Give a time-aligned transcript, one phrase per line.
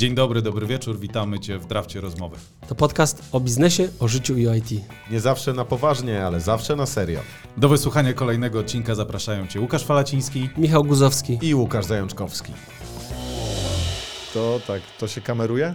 [0.00, 2.36] Dzień dobry, dobry wieczór, witamy Cię w Drafcie Rozmowy.
[2.68, 4.70] To podcast o biznesie, o życiu i o IT.
[5.10, 7.20] Nie zawsze na poważnie, ale zawsze na serio.
[7.56, 10.48] Do wysłuchania kolejnego odcinka zapraszają Cię Łukasz Falaciński.
[10.56, 11.38] Michał Guzowski.
[11.42, 12.52] I Łukasz Zajączkowski.
[14.34, 15.74] To tak, to się kameruje?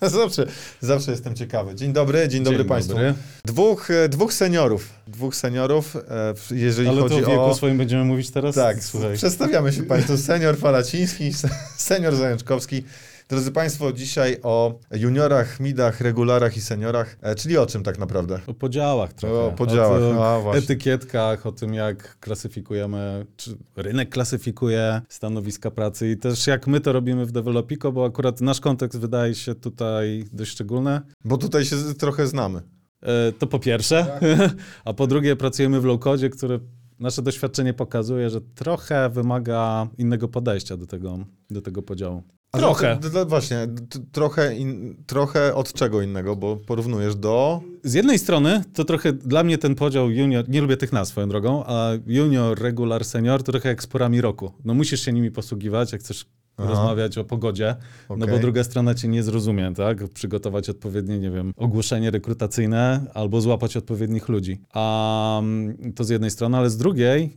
[0.08, 0.46] zawsze,
[0.80, 1.74] zawsze jestem ciekawy.
[1.74, 2.92] Dzień dobry, dzień dobry Dzień Państwu.
[2.94, 3.14] dobry.
[3.44, 7.54] Dwóch, e, dwóch seniorów, dwóch seniorów, e, jeżeli Ale chodzi to o wieku o...
[7.54, 8.54] swoim będziemy mówić teraz?
[8.54, 9.16] Tak, Słuchaj.
[9.16, 10.16] przedstawiamy się Państwu.
[10.30, 11.32] Senior Falaciński,
[11.76, 12.84] senior Zajączkowski.
[13.30, 18.40] Drodzy Państwo, dzisiaj o juniorach, midach, regularach i seniorach, e, czyli o czym tak naprawdę?
[18.46, 19.40] O podziałach trochę.
[19.40, 26.16] O podziałach, o, no, etykietkach, o tym jak klasyfikujemy, czy rynek klasyfikuje stanowiska pracy i
[26.16, 30.50] też jak my to robimy w Developico, bo akurat nasz kontekst wydaje się tutaj dość
[30.50, 31.00] szczególny.
[31.24, 32.62] Bo tutaj się trochę znamy.
[33.02, 34.52] E, To po pierwsze, Tak.
[34.84, 36.60] a po drugie pracujemy w low-codzie, który
[36.98, 41.18] nasze doświadczenie pokazuje, że trochę wymaga innego podejścia do tego,
[41.50, 42.22] do tego podziału.
[42.52, 42.98] A Trochę.
[43.02, 43.66] To, to, właśnie,
[44.12, 47.60] trochę, in, trochę od czego innego, bo porównujesz do...
[47.84, 51.28] Z jednej strony to trochę dla mnie ten podział junior, nie lubię tych nazw swoją
[51.28, 54.52] drogą, a junior, regular, senior to trochę jak z porami roku.
[54.64, 56.26] No musisz się nimi posługiwać, jak chcesz
[56.56, 56.68] Aha.
[56.68, 57.76] rozmawiać o pogodzie,
[58.16, 60.08] no bo druga strona cię nie zrozumie, tak?
[60.08, 64.60] Przygotować odpowiednie, nie wiem, ogłoszenie rekrutacyjne albo złapać odpowiednich ludzi.
[64.72, 67.36] A mm, to z jednej strony, ale z drugiej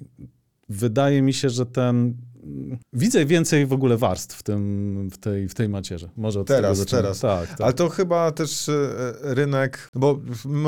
[0.69, 2.17] wydaje mi się, że ten
[2.93, 6.09] Widzę więcej w ogóle warstw w, tym, w, tej, w tej macierze.
[6.17, 7.19] Może od Teraz, tego teraz.
[7.19, 7.61] Tak, tak.
[7.61, 8.73] Ale to chyba też e,
[9.21, 10.19] rynek, bo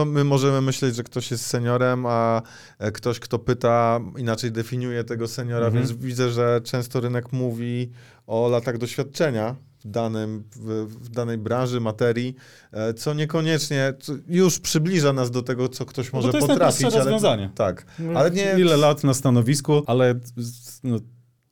[0.05, 2.41] my możemy myśleć, że ktoś jest seniorem, a
[2.79, 5.85] e, ktoś, kto pyta, inaczej definiuje tego seniora, Mhm.
[5.87, 7.91] więc widzę, że często rynek mówi
[8.27, 12.35] o latach doświadczenia w, danym, w, w danej branży, materii,
[12.71, 16.47] e, co niekoniecznie co już przybliża nas do tego, co ktoś No może to jest
[16.47, 16.85] potrafić.
[16.85, 17.49] ale- rozwiązanie.
[17.55, 18.55] Tak, ale nie...
[18.57, 20.15] Ile lat na stanowisku, ale
[20.83, 20.97] no,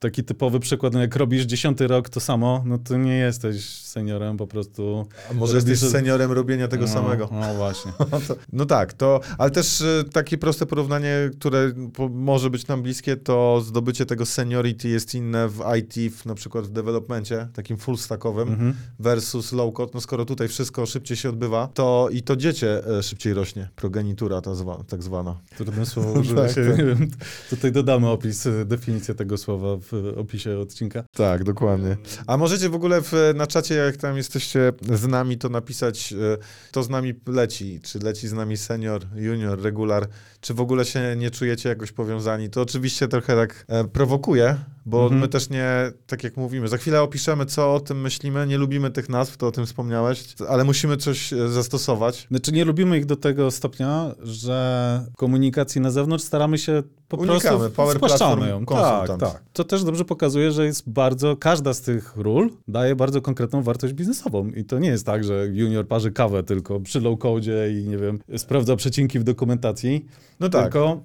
[0.03, 4.37] taki typowy przykład, no jak robisz dziesiąty rok to samo, no to nie jesteś seniorem,
[4.37, 5.05] po prostu...
[5.31, 7.29] A może jesteś seniorem robienia tego no, samego.
[7.31, 7.91] No właśnie.
[8.11, 8.19] No,
[8.53, 11.71] no tak, to, ale też y, takie proste porównanie, które
[12.11, 16.65] może być nam bliskie, to zdobycie tego seniority jest inne w IT, w, na przykład
[16.65, 18.73] w developmencie, takim full stackowym, Mhm.
[18.99, 19.91] versus low code.
[19.93, 24.41] No skoro tutaj wszystko szybciej się odbywa, to i to dziecię e, szybciej rośnie, progenitura
[24.41, 25.35] ta zwa, tak zwana.
[25.57, 26.65] Trudne słowo używa Tak, się.
[26.69, 26.77] tak.
[26.85, 27.07] wiem,
[27.49, 31.03] Tutaj dodamy opis, y, definicję tego słowa w opisie odcinka.
[31.15, 31.97] Tak, dokładnie.
[32.27, 36.37] A możecie w ogóle w, na czacie, jak tam jesteście z nami, to napisać, e,
[36.69, 37.79] kto z nami leci.
[37.83, 40.07] Czy leci z nami senior, junior, regular,
[40.41, 42.49] czy w ogóle się nie czujecie jakoś powiązani.
[42.49, 44.55] To oczywiście trochę tak e, prowokuje,
[44.85, 45.21] bo Mhm.
[45.21, 48.47] my też nie, tak jak mówimy, za chwilę opiszemy, co o tym myślimy.
[48.47, 52.27] Nie lubimy tych nazw, to o tym wspomniałeś, ale musimy coś e, zastosować.
[52.31, 57.39] Znaczy nie lubimy ich do tego stopnia, że komunikacji na zewnątrz staramy się po Unikamy.
[57.57, 58.65] prostu Power spłaszczamy ją.
[58.65, 59.43] Tak, tak.
[59.53, 63.93] To też dobrze pokazuje, że jest bardzo, każda z tych ról daje bardzo konkretną wartość
[63.93, 67.87] biznesową i to nie jest tak, że junior parzy kawę tylko przy low code i
[67.87, 70.05] nie wiem, sprawdza przecinki w dokumentacji,
[70.39, 70.63] No tak.
[70.63, 71.01] tylko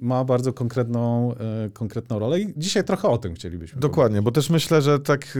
[0.00, 4.50] ma bardzo konkretną, e, konkretną rolę i dzisiaj trochę o tym chcielibyśmy Dokładnie, bo też
[4.50, 5.38] myślę, że tak,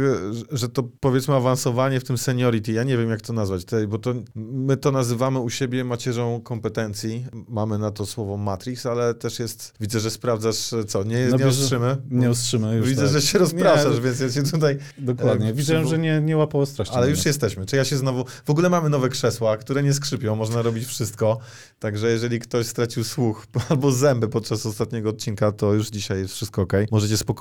[0.53, 3.99] e, że- to powiedzmy awansowanie w tym seniority, ja nie wiem jak to nazwać, bo
[3.99, 9.39] to, my to nazywamy u siebie macierzą kompetencji, mamy na to słowo matrix, ale też
[9.39, 11.97] jest, widzę, że sprawdzasz, e, co, nie, No nie ostrzymy?
[12.11, 13.13] Nie ostrzymy już Widzę, tak.
[13.13, 15.49] że się rozpraszasz, Nie, więc ja cię tutaj, Dokładnie.
[15.49, 16.95] e, Widziałem, przywo- że nie, nie łapał ostrości.
[16.95, 20.37] ale już jesteśmy, czy ja się znowu, w ogóle mamy nowe krzesła, które nie skrzypią,
[20.37, 21.39] można robić wszystko,
[21.79, 26.63] także jeżeli ktoś stracił słuch albo zęby podczas ostatniego odcinka, to już dzisiaj jest wszystko
[26.63, 26.73] ok.
[26.91, 27.36] Możecie spokojnie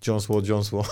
[0.00, 0.84] dziąsło, dziąsło.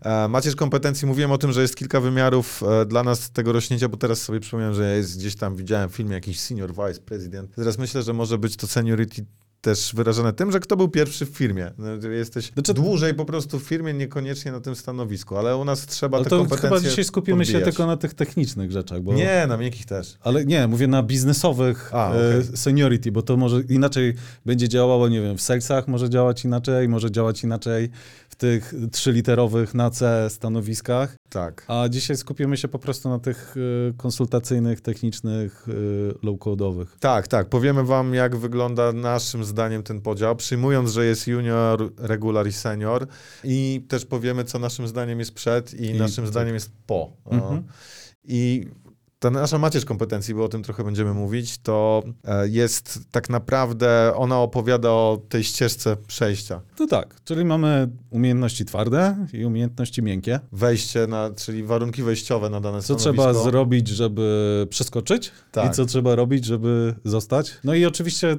[0.00, 3.88] E, Macierz kompetencji, mówiłem o tym, że jest kilka wymiarów e, dla nas tego rośnięcia,
[3.88, 7.54] bo teraz sobie przypomniałem, że jest gdzieś tam, widziałem w filmie jakiś senior vice president.
[7.54, 9.24] Teraz myślę, że może być to seniority
[9.60, 11.70] też wyrażone tym, że kto był pierwszy w firmie.
[11.78, 15.86] No, Jesteś Znaczy- dłużej po prostu w firmie, niekoniecznie na tym stanowisku, ale u nas
[15.86, 17.74] trzeba Ale te to kompetencje chyba dzisiaj skupimy się podbijać.
[17.74, 19.14] tylko na tych technicznych rzeczach, bo...
[19.14, 20.16] Nie, na miękkich też.
[20.20, 22.56] Ale nie, mówię na biznesowych A, e, okej.
[22.56, 24.14] seniority, bo to może inaczej
[24.46, 27.90] będzie działało, nie wiem, w salesach może działać inaczej, może działać inaczej
[28.38, 31.64] tych trzyliterowych na C stanowiskach, Tak.
[31.68, 33.54] a dzisiaj skupimy się po prostu na tych
[33.88, 36.86] e, konsultacyjnych, technicznych, e, low-codowych.
[37.00, 37.48] Tak, tak.
[37.48, 43.06] Powiemy wam, jak wygląda naszym zdaniem ten podział, przyjmując, że jest junior, regular i senior
[43.44, 46.32] i też powiemy, co naszym zdaniem jest przed i, I naszym tak.
[46.32, 47.12] zdaniem jest po.
[47.30, 47.62] Mhm.
[48.24, 48.66] I
[49.18, 54.12] ta nasza macierz kompetencji, bo o tym trochę będziemy mówić, to e, jest tak naprawdę,
[54.16, 56.60] ona opowiada o tej ścieżce przejścia.
[56.80, 60.40] No tak, czyli mamy umiejętności twarde i umiejętności miękkie.
[60.52, 63.12] Wejście, na, czyli warunki wejściowe na dane Co stanowisko.
[63.32, 65.72] trzeba zrobić, żeby przeskoczyć Tak.
[65.72, 67.58] i co trzeba robić, żeby zostać.
[67.64, 68.36] No i oczywiście,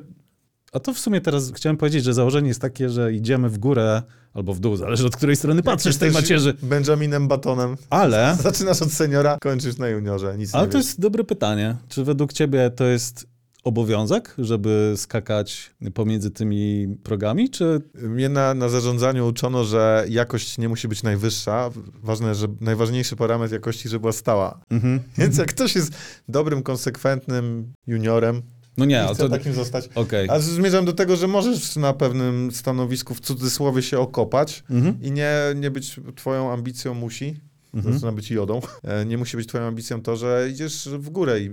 [0.73, 4.01] a to w sumie teraz chciałem powiedzieć, że założenie jest takie, że idziemy w górę
[4.33, 6.53] albo w dół, zależy od której strony patrzysz tej macierzy.
[6.63, 7.75] Benjaminem Batonem.
[7.89, 10.37] Ale, Zaczynasz od seniora, kończysz na juniorze.
[10.37, 10.85] Nic ale to wiesz.
[10.85, 11.75] jest dobre pytanie.
[11.89, 13.27] Czy według ciebie to jest
[13.63, 20.69] obowiązek, żeby skakać pomiędzy tymi progami, czy Mnie na, na zarządzaniu uczono, że jakość nie
[20.69, 21.69] musi być najwyższa.
[22.03, 24.59] Ważne, że najważniejszy parametr jakości, żeby była stała.
[24.69, 24.99] Mhm.
[25.17, 25.91] Więc jak ktoś jest
[26.27, 28.41] dobrym, konsekwentnym juniorem,
[28.79, 29.29] No nie, i ale chce to...
[29.29, 29.89] takim zostać.
[29.95, 30.29] Okej.
[30.29, 35.01] A zmierzam do tego, że możesz na pewnym stanowisku w cudzysłowie się okopać Mhm.
[35.01, 37.39] i nie, nie być twoją ambicją musi.
[37.73, 37.93] Mhm.
[37.93, 38.61] Zaczyna być jodą.
[38.83, 41.45] E, Nie musi być twoją ambicją to, że idziesz w górę i,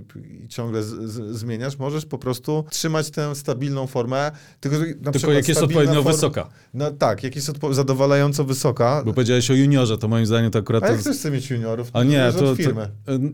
[0.43, 1.77] i ciągle z, z, zmieniasz.
[1.77, 4.31] Możesz po prostu trzymać tę stabilną formę.
[4.59, 6.49] Tylko, na Tylko jak jest odpowiednio form- wysoka.
[6.73, 9.01] No tak, jak jest odpo- zadowalająco wysoka.
[9.05, 10.83] Bo powiedziałeś o juniorze, to moim zdaniem to akurat...
[10.83, 10.91] A to...
[10.93, 11.89] jak ktoś chce mieć juniorów?
[11.93, 12.55] A nie, to, od to...
[12.55, 12.89] firmy.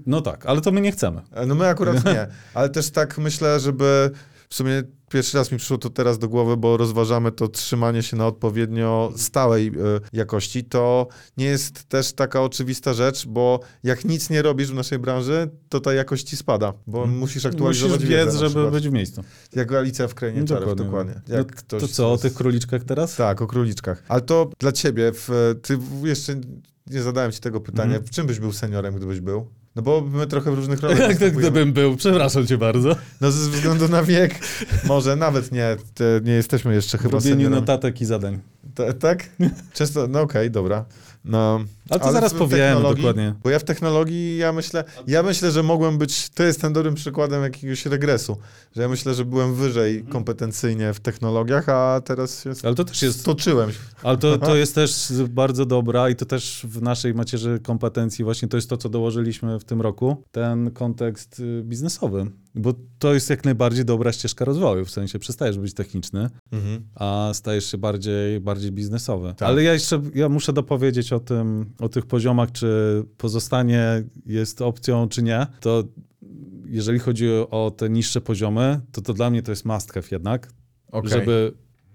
[0.05, 1.21] No tak, ale to my nie chcemy.
[1.31, 4.11] E, No my akurat nie, ale też tak myślę, żeby
[4.49, 8.17] w sumie pierwszy raz mi przyszło to teraz do głowy, bo rozważamy to trzymanie się
[8.17, 9.71] na odpowiednio stałej e,
[10.13, 11.07] jakości, to
[11.37, 15.79] nie jest też taka oczywista rzecz, bo jak nic nie robisz w naszej branży, to
[15.79, 19.23] ta jakość ci spada, bo musisz aktualizować Musisz wiedzę na żeby być w miejscu.
[19.55, 21.21] Jak Alicja w Krainie No Czarów, dokładnie.
[21.27, 23.15] No ktoś To co, o tych króliczkach teraz?
[23.15, 24.03] Tak, o króliczkach.
[24.07, 26.35] Ale to dla ciebie, w, ty jeszcze
[26.87, 28.03] nie zadałem ci tego pytania, Mhm.
[28.05, 29.47] w czym byś był seniorem, gdybyś był?
[29.75, 32.95] No bo my trochę w różnych rolach Jak tak gdybym był, przepraszam cię bardzo.
[33.21, 34.39] No ze względu na wiek,
[34.85, 35.77] może nawet nie,
[36.23, 37.59] nie jesteśmy jeszcze W chyba robieniu seniorem.
[37.59, 38.39] notatek i zadań.
[38.75, 39.29] Ta, tak?
[39.73, 40.85] Często, no okej, dobra.
[41.25, 41.59] No,
[41.89, 43.33] Ale to zaraz w powiemy technologii- dokładnie.
[43.43, 46.95] Bo ja w technologii, ja myślę, ja myślę, że mogłem być, to jest ten dobrym
[46.95, 48.37] przykładem jakiegoś regresu,
[48.75, 53.01] że ja myślę, że byłem wyżej kompetencyjnie w technologiach, a teraz się Ale to też
[53.01, 53.69] jest, stoczyłem.
[54.03, 58.47] ale to, to jest też bardzo dobra i to też w naszej macierzy kompetencji właśnie
[58.47, 62.31] to jest to, co dołożyliśmy w tym roku, ten kontekst y, biznesowy.
[62.55, 66.83] Bo to jest jak najbardziej dobra ścieżka rozwoju, w sensie przestajesz być techniczny, Mhm.
[66.95, 69.33] a stajesz się bardziej, bardziej biznesowy.
[69.37, 69.49] Tak.
[69.49, 75.07] Ale ja jeszcze ja muszę dopowiedzieć o tym, o tych poziomach, czy pozostanie jest opcją,
[75.07, 75.47] czy nie.
[75.59, 75.83] To
[76.65, 80.51] jeżeli chodzi o te niższe poziomy, to to dla mnie to jest must have jednak,
[80.91, 81.09] Okej.
[81.11, 81.53] żeby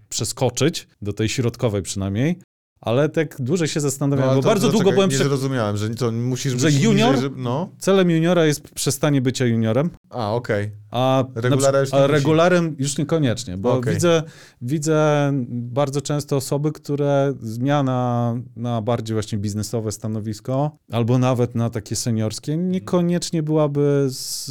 [0.09, 2.39] przeskoczyć do tej środkowej przynajmniej.
[2.81, 5.25] Ale tak dłużej się zastanawiałem, ale bo to- bardzo to długo czekaj, byłem Nie prze...
[5.25, 7.15] zrozumiałem, że to musisz Że być junior?
[7.15, 7.69] Niżej, że, no.
[7.79, 10.71] Celem juniora jest przestanie bycia juniorem, A, okej.
[10.91, 12.13] a, Regulara już nie a musi.
[12.13, 13.95] regularem już niekoniecznie, bo Okej.
[13.95, 14.23] widzę,
[14.63, 21.97] widzę bardzo często osoby, które zmiana na bardziej właśnie biznesowe stanowisko, albo nawet na takie
[21.97, 24.51] seniorskie, niekoniecznie byłaby z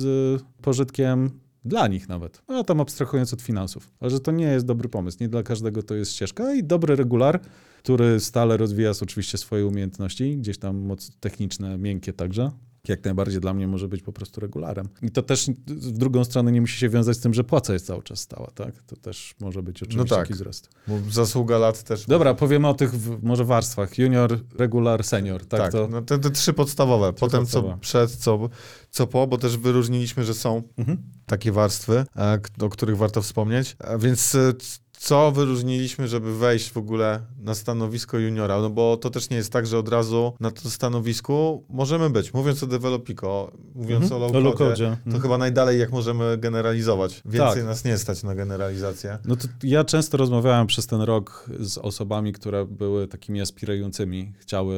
[0.61, 1.31] pożytkiem
[1.67, 2.41] dla nich nawet.
[2.47, 3.91] No tam abstrahując od finansów.
[3.99, 5.17] Ale że to nie jest dobry pomysł.
[5.21, 7.39] Nie dla każdego to jest ścieżka i dobry regular,
[7.77, 12.51] który stale rozwija oczywiście swoje umiejętności, gdzieś tam moc techniczne, miękkie także.
[12.89, 14.89] Jak najbardziej dla mnie może być po prostu regularem.
[15.01, 17.85] I to też w drugą stronę nie musi się wiązać z tym, że płaca jest
[17.85, 18.83] cały czas stała, tak?
[18.83, 20.19] To też może być oczywiście tak.
[20.19, 20.69] taki wzrost.
[20.87, 22.05] Bo zasługa lat też.
[22.05, 23.97] Dobra, powiemy o tych w, może warstwach.
[23.97, 25.61] Junior, regular, senior, tak?
[25.61, 25.87] Tak, to...
[25.87, 27.13] no te, te trzy podstawowe.
[27.13, 27.73] Potem podstawowe.
[27.73, 28.49] co przed, co,
[28.89, 30.97] co po, bo też wyróżniliśmy, że są Mhm.
[31.25, 33.75] takie warstwy, e, o których warto wspomnieć.
[33.79, 34.53] A więc e,
[34.99, 38.61] co wyróżniliśmy, żeby wejść w ogóle na stanowisko juniora?
[38.61, 42.33] No bo to też nie jest tak, że od razu na to stanowisku możemy być.
[42.33, 44.21] Mówiąc o Developico, mówiąc Mhm.
[44.21, 44.85] o low-codzie, low-codzie.
[44.85, 45.21] to Mhm.
[45.21, 47.21] chyba najdalej jak możemy generalizować.
[47.25, 47.65] Więcej Tak.
[47.65, 49.17] nas nie stać na generalizację.
[49.25, 54.77] No to ja często rozmawiałem przez ten rok z osobami, które były takimi aspirującymi, chciały,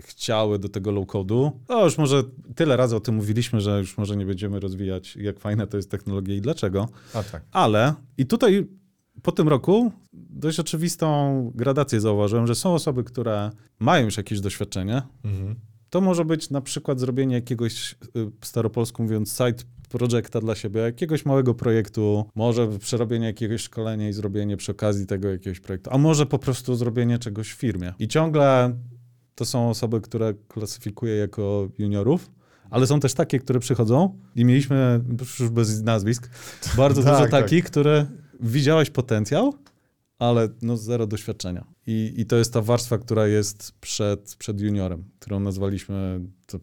[0.00, 1.50] chciały do tego low-codu.
[1.68, 2.22] No już może
[2.54, 5.90] tyle razy o tym mówiliśmy, że już może nie będziemy rozwijać, jak fajna to jest
[5.90, 6.88] technologia i dlaczego.
[7.14, 7.42] A tak.
[7.52, 8.66] Ale i tutaj
[9.22, 15.02] po tym roku dość oczywistą gradację zauważyłem, że są osoby, które mają już jakieś doświadczenie.
[15.24, 15.54] Mhm.
[15.90, 21.24] To może być na przykład zrobienie jakiegoś, y, staropolsku mówiąc, side projecta dla siebie, jakiegoś
[21.24, 26.26] małego projektu, może przerobienie jakiegoś szkolenia i zrobienie przy okazji tego jakiegoś projektu, a może
[26.26, 27.94] po prostu zrobienie czegoś w firmie.
[27.98, 28.76] I ciągle
[29.34, 32.30] to są osoby, które klasyfikuję jako juniorów,
[32.70, 35.00] ale są też takie, które przychodzą i mieliśmy,
[35.40, 36.30] już bez nazwisk,
[36.76, 37.42] bardzo Tak, dużo tak.
[37.42, 38.06] takich, które
[38.40, 39.54] widziałeś potencjał,
[40.18, 41.64] ale no zero doświadczenia.
[41.86, 46.20] I, I to jest ta warstwa, która jest przed, przed juniorem, którą nazwaliśmy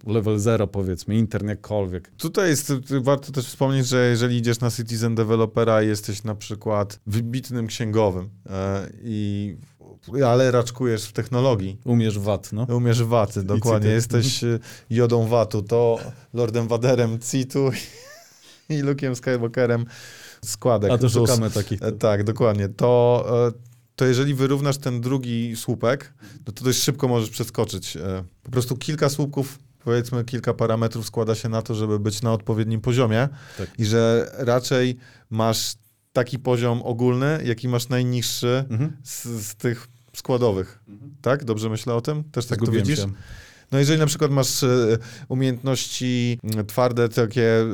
[0.08, 2.12] level zero powiedzmy, intern jakkolwiek.
[2.18, 6.36] Tutaj jest, y, warto też wspomnieć, że jeżeli idziesz na Citizen Developera i jesteś na
[6.36, 9.56] przykład wybitnym księgowym e, i
[10.26, 12.68] ale raczkujesz w technologii, Umiesz VAT, no.
[12.70, 16.00] umiesz waty, dokładnie, jesteś y, jodą watu, to
[16.34, 17.72] Lordem Waderem Citu
[18.70, 19.86] i Luke'em Skywalkerem
[20.50, 20.92] składek.
[20.92, 21.30] A to ZUS.
[21.30, 21.82] szukamy takich.
[21.84, 22.70] E, Tak, dokładnie.
[22.70, 23.52] To, e,
[23.96, 26.14] to jeżeli wyrównasz ten drugi słupek,
[26.48, 27.98] no to dość szybko możesz przeskoczyć.
[27.98, 32.34] E, Po prostu kilka słupków, powiedzmy kilka parametrów składa się na to, żeby być na
[32.34, 33.70] odpowiednim poziomie Tak.
[33.80, 34.98] i że raczej
[35.30, 35.74] masz
[36.14, 38.98] taki poziom ogólny, jaki masz najniższy Mhm.
[39.04, 40.80] z, z tych składowych.
[41.22, 41.44] Tak?
[41.44, 42.24] Dobrze myślę o tym?
[42.24, 43.06] Też tak to Zgubiłem widzisz?
[43.06, 43.12] się.
[43.74, 44.98] No jeżeli na przykład masz e,
[45.30, 47.66] umiejętności mm, twarde, takie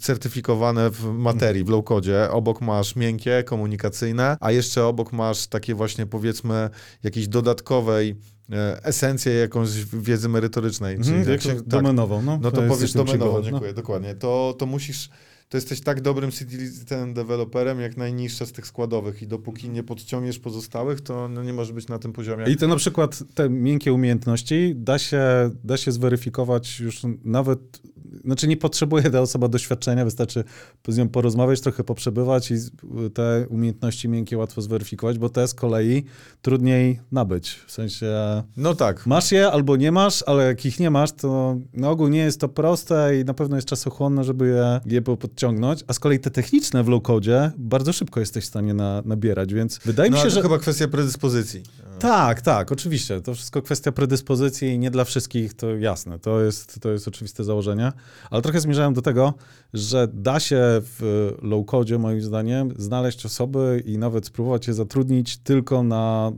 [0.00, 6.06] certyfikowane w materii, w low-codzie, obok masz miękkie, komunikacyjne, a jeszcze obok masz takie właśnie
[6.06, 6.70] powiedzmy
[7.02, 8.16] jakiejś dodatkowej
[8.52, 10.96] e, esencję jakąś wiedzy merytorycznej.
[10.96, 11.66] Mhm, jak jak się- tak.
[11.66, 12.38] domenową, no.
[12.42, 14.14] No to jest powiesz domenowo, przygodą, dziękuję, dokładnie.
[14.14, 15.10] To, to musisz,
[15.48, 20.38] to jesteś tak dobrym citizen deweloperem, jak najniższa z tych składowych i dopóki nie podciągniesz
[20.38, 22.44] pozostałych, to no nie może być na tym poziomie.
[22.48, 27.60] I to na przykład te miękkie umiejętności da się, da się zweryfikować już nawet,
[28.24, 30.44] znaczy nie potrzebuje ta osoba doświadczenia, wystarczy
[30.88, 32.54] z nią porozmawiać, trochę poprzebywać i
[33.14, 36.04] te umiejętności miękkie łatwo zweryfikować, bo te z kolei
[36.42, 37.50] trudniej nabyć.
[37.66, 38.06] W sensie
[38.56, 39.06] No tak.
[39.06, 42.40] masz je albo nie masz, ale jak ich nie masz, to na ogół nie jest
[42.40, 46.30] to proste i na pewno jest czasochłonne, żeby je, je podciągnąć, a z kolei te
[46.30, 50.28] techniczne w low-codzie bardzo szybko jesteś w stanie na, nabierać, więc wydaje No, mi się,
[50.28, 50.42] to że...
[50.42, 51.62] chyba kwestia predyspozycji.
[51.98, 53.20] Tak, tak, oczywiście.
[53.20, 56.18] To wszystko kwestia predyspozycji i nie dla wszystkich, to jasne.
[56.18, 57.92] To jest, to jest oczywiste założenie.
[58.30, 59.34] Ale trochę zmierzałem do tego,
[59.74, 65.82] że da się w low-codzie, moim zdaniem, znaleźć osoby i nawet spróbować je zatrudnić tylko
[65.82, 66.32] na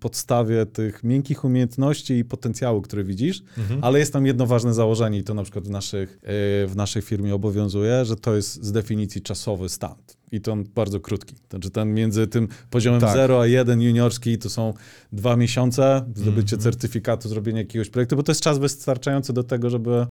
[0.00, 3.42] podstawie tych miękkich umiejętności i potencjału, który widzisz.
[3.80, 6.28] Ale jest tam jedno ważne założenie i to na przykład w, naszych, yy,
[6.68, 9.94] w naszej firmie obowiązuje, że to jest z definicji czasowy stan.
[10.32, 11.34] I to on bardzo krótki.
[11.50, 13.14] Znaczy ten między tym poziomem Tak.
[13.14, 14.74] 0 a 1 juniorski to są
[15.12, 16.62] dwa miesiące, zdobycie Mhm.
[16.62, 20.06] certyfikatu, zrobienie jakiegoś projektu, bo to jest czas wystarczający do tego, żeby,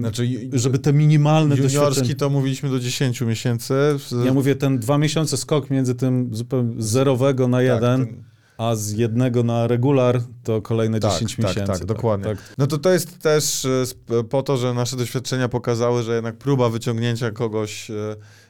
[0.00, 2.14] Znaczy, żeby te minimalne juniorski doświadczenie...
[2.14, 3.74] to mówiliśmy do 10 miesięcy.
[4.24, 8.24] Ja mówię ten dwa miesiące skok między tym zupełnie zerowego na Tak, jeden, ten-
[8.58, 11.72] a z jednego na regular to kolejne Tak, 10 tak, miesięcy.
[11.72, 12.24] tak, dokładnie.
[12.26, 16.36] Tak, No to to jest też e, po to, że nasze doświadczenia pokazały, że jednak
[16.36, 17.94] próba wyciągnięcia kogoś, e,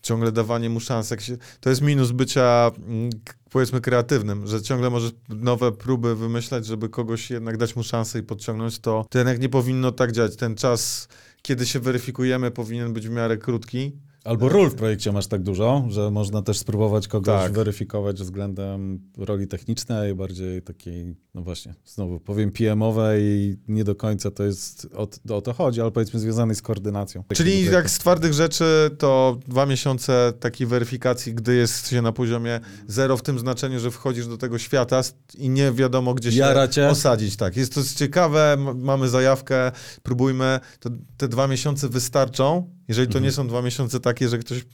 [0.03, 3.11] ciągle dawanie mu szans, jak się, to jest minus bycia mm,
[3.55, 8.23] powiedzmy kreatywnym, że ciągle możesz nowe próby wymyślać, żeby kogoś jednak dać mu szansę i
[8.23, 10.37] podciągnąć, to, to jednak nie powinno tak działać.
[10.37, 11.09] Ten czas,
[11.43, 13.93] kiedy się weryfikujemy, powinien być w miarę krótki.
[14.25, 17.53] Albo ról w projekcie masz tak dużo, że można też spróbować kogoś Tak.
[17.53, 24.45] weryfikować względem roli technicznej, bardziej takiej, no właśnie, znowu powiem PM-owej nie do końca to
[24.45, 27.25] jest, o, o to chodzi, ale powiedzmy związanej z koordynacją.
[27.35, 32.61] Czyli jak z twardych rzeczy, to dwa miesiące takiej weryfikacji, gdy jest się na poziomie
[32.89, 35.01] zero w tym znaczeniu, że wchodzisz do tego świata
[35.39, 36.89] i nie wiadomo, gdzie się cię.
[36.89, 37.37] osadzić.
[37.37, 40.61] Tak, jest to ciekawe, mamy zajawkę, próbujmy.
[40.81, 43.25] To te dwa miesiące wystarczą, jeżeli to Mhm.
[43.25, 44.65] nie są dwa miesiące takie, że ktoś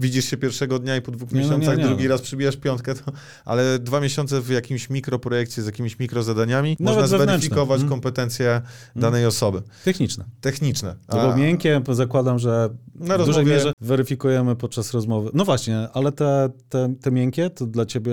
[0.00, 1.84] widzisz się pierwszego dnia i po dwóch Nie, no nie, miesiącach nie.
[1.86, 3.12] drugi raz przybijasz piątkę, to,
[3.44, 7.88] ale dwa miesiące w jakimś mikroprojekcie z jakimiś mikrozadaniami Nawet można zweryfikować Mhm.
[7.90, 8.62] kompetencje
[8.96, 9.62] danej osoby.
[9.84, 10.24] Techniczne.
[10.40, 10.96] Techniczne.
[11.06, 15.30] To było miękkie, zakładam, że Na w dużej rozmowie- mierze weryfikujemy podczas rozmowy.
[15.34, 18.12] No właśnie, ale te, te, te miękkie, to dla ciebie,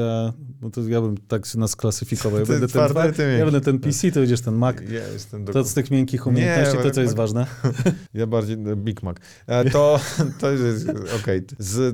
[0.61, 2.39] no to ja bym tak nas klasyfikował.
[2.39, 4.75] Ja Ty będę ten, twardy, twa- ty ja będę ten PC, to będziesz ten Mac.
[4.89, 7.45] Ja jestem To z tych miękkich umiejętności, Nie, to co jest ważne?
[8.13, 9.17] Ja bardziej Big Mac.
[9.47, 9.99] E, To,
[10.39, 10.87] to jest
[11.21, 11.41] okej.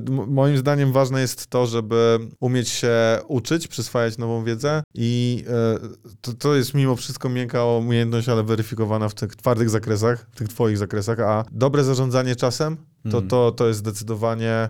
[0.08, 5.78] M- Moim zdaniem ważne jest to, żeby umieć się uczyć, przyswajać nową wiedzę i e,
[6.20, 10.48] to, to jest mimo wszystko miękka umiejętność, ale weryfikowana w tych twardych zakresach, w tych
[10.48, 12.76] twoich zakresach, a dobre zarządzanie czasem
[13.10, 13.28] to, Mm.
[13.28, 14.68] to, to jest zdecydowanie e,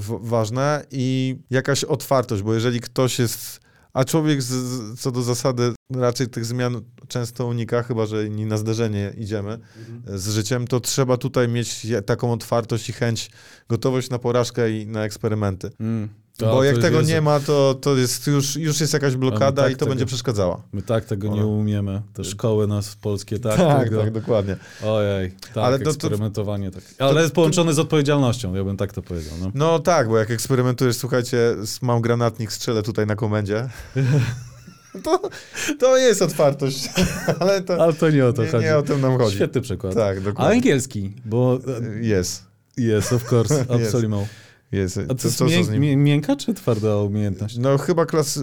[0.00, 3.60] w, ważne i jakaś otwartość, bo jeżeli ktoś jest
[3.94, 8.46] a człowiek z, z, co do zasady raczej tych zmian często unika, chyba że nie
[8.46, 9.58] na zderzenie idziemy
[10.06, 13.30] z życiem, to trzeba tutaj mieć taką otwartość i chęć,
[13.68, 15.70] gotowość na porażkę i na eksperymenty.
[15.80, 16.23] Mm.
[16.36, 19.16] To- Bo to jak tego jest- nie ma, to, to jest już, już jest jakaś
[19.16, 20.62] blokada tak i to tego- będzie przeszkadzała.
[20.72, 22.02] My tak tego nie umiemy.
[22.14, 24.00] Te szkoły nas polskie tak, tak, tego.
[24.00, 24.56] tak, dokładnie.
[24.84, 26.70] Ojej, tak, Ale to- to- eksperymentowanie.
[26.70, 26.82] tak.
[26.98, 29.32] Ale jest połączone z odpowiedzialnością, ja bym tak to powiedział.
[29.40, 29.50] No.
[29.54, 33.68] No tak, bo jak eksperymentujesz, słuchajcie, mam granatnik, strzelę tutaj na komendzie.
[35.02, 35.20] To,
[35.78, 36.90] to jest otwartość,
[37.40, 38.64] ale to Ale to nie o to nie, chodzi.
[38.64, 39.36] nie o tym nam chodzi.
[39.36, 39.94] Świetny przykład.
[39.94, 40.54] Tak, A dokładnie.
[40.54, 41.58] angielski, bo
[42.00, 42.44] Jest,
[42.76, 44.26] jest, of course, absolutely.
[44.72, 44.98] Jest.
[44.98, 47.56] A to Co- jest co- co miękka czy twarda umiejętność?
[47.58, 48.40] No chyba klas...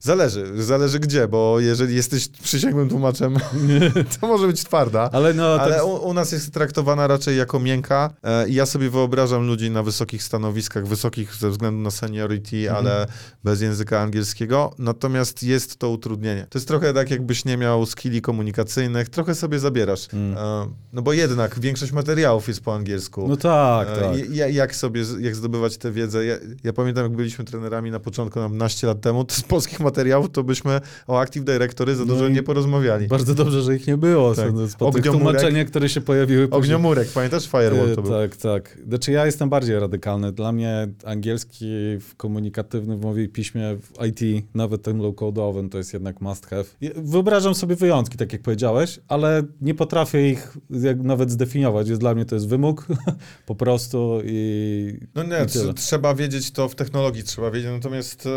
[0.00, 3.36] Zależy, zależy gdzie, bo jeżeli jesteś przysięgłym tłumaczem,
[4.20, 5.10] to może być twarda.
[5.12, 8.66] Ale no, Ale tak, u, u nas jest traktowana raczej jako miękka e, i ja
[8.66, 12.76] sobie wyobrażam ludzi na wysokich stanowiskach, wysokich ze względu na seniority, Mhm.
[12.86, 13.06] ale
[13.44, 16.46] bez języka angielskiego, natomiast jest to utrudnienie.
[16.50, 20.08] To jest trochę tak, jakbyś nie miał skilli komunikacyjnych, trochę sobie zabierasz.
[20.14, 20.38] Mm.
[20.38, 23.28] E, no bo jednak większość materiałów jest po angielsku.
[23.28, 24.36] no tak, E, tak.
[24.54, 26.24] jak sobie, jak zdobyć zdobywać tę wiedzę.
[26.24, 29.80] Ja, ja pamiętam, jak byliśmy trenerami na początku, nam 12 lat temu, to z polskich
[29.80, 33.06] materiałów to byśmy o Active Directory za No dużo i nie porozmawiali.
[33.06, 34.34] Bardzo dobrze, że ich nie było.
[34.34, 34.52] Tak.
[34.78, 36.60] Po Ogniomurek- tłumaczeniach, które się pojawiły później.
[36.76, 37.46] Ogniomurek, pamiętasz?
[37.46, 38.10] Firewall to E, był.
[38.12, 38.78] Tak, tak.
[38.88, 40.32] Znaczy ja jestem bardziej radykalny.
[40.32, 41.66] Dla mnie angielski
[42.00, 46.46] w komunikatywnym w mowie i piśmie w IT, nawet ten low-code'owym, to jest jednak must
[46.46, 46.64] have.
[46.96, 50.56] Wyobrażam sobie wyjątki, tak jak powiedziałeś, ale nie potrafię ich
[50.96, 51.88] nawet zdefiniować.
[51.88, 52.86] Jest dla mnie to jest wymóg
[53.46, 55.64] po prostu i No nie, tyle.
[55.72, 57.70] tr- trzeba wiedzieć to w technologii, trzeba wiedzieć.
[57.72, 58.30] Natomiast e,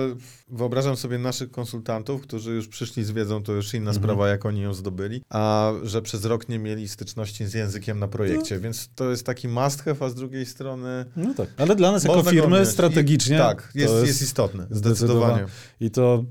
[0.48, 4.04] wyobrażam sobie naszych konsultantów, którzy już przyszli z wiedzą, to już inna Mhm.
[4.04, 8.08] sprawa, jak oni ją zdobyli, a że przez rok nie mieli styczności z językiem na
[8.08, 11.48] projekcie, więc to jest taki must have, a z drugiej strony No tak.
[11.58, 12.70] Ale dla nas jako firmy mieć.
[12.70, 15.46] strategicznie I, tak, to jest, jest, istotne, zdecydowanie.
[15.80, 16.24] I to,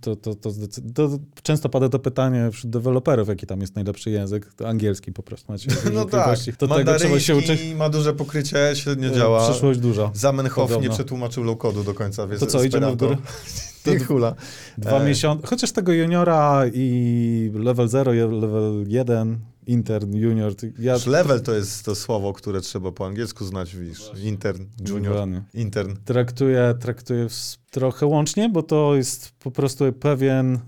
[0.00, 0.50] to, to, to,
[0.94, 4.54] to często pada to pytanie wśród deweloperów, jaki tam jest najlepszy język.
[4.54, 5.70] To angielski po prostu macie.
[5.94, 6.38] No tak.
[6.58, 7.60] To tego trzeba się uczyć.
[7.76, 9.50] ma duże pokrycie, średnio E, działa.
[9.50, 10.09] Przyszłość duża.
[10.12, 13.16] Zamenhof nie przetłumaczył low-codu do końca, więc To co, idziemy w górę?
[13.84, 14.34] To hula.
[14.78, 15.06] Dwa E.
[15.06, 15.46] miesiące.
[15.46, 20.52] Chociaż tego juniora i level 0, level 1, intern, junior.
[20.78, 24.10] Ja Level to jest to słowo, które trzeba po angielsku znać, widzisz.
[24.22, 25.96] Intern, junior, intern.
[26.04, 27.26] traktuję, traktuję
[27.70, 30.58] trochę łącznie, bo to jest po prostu pewien.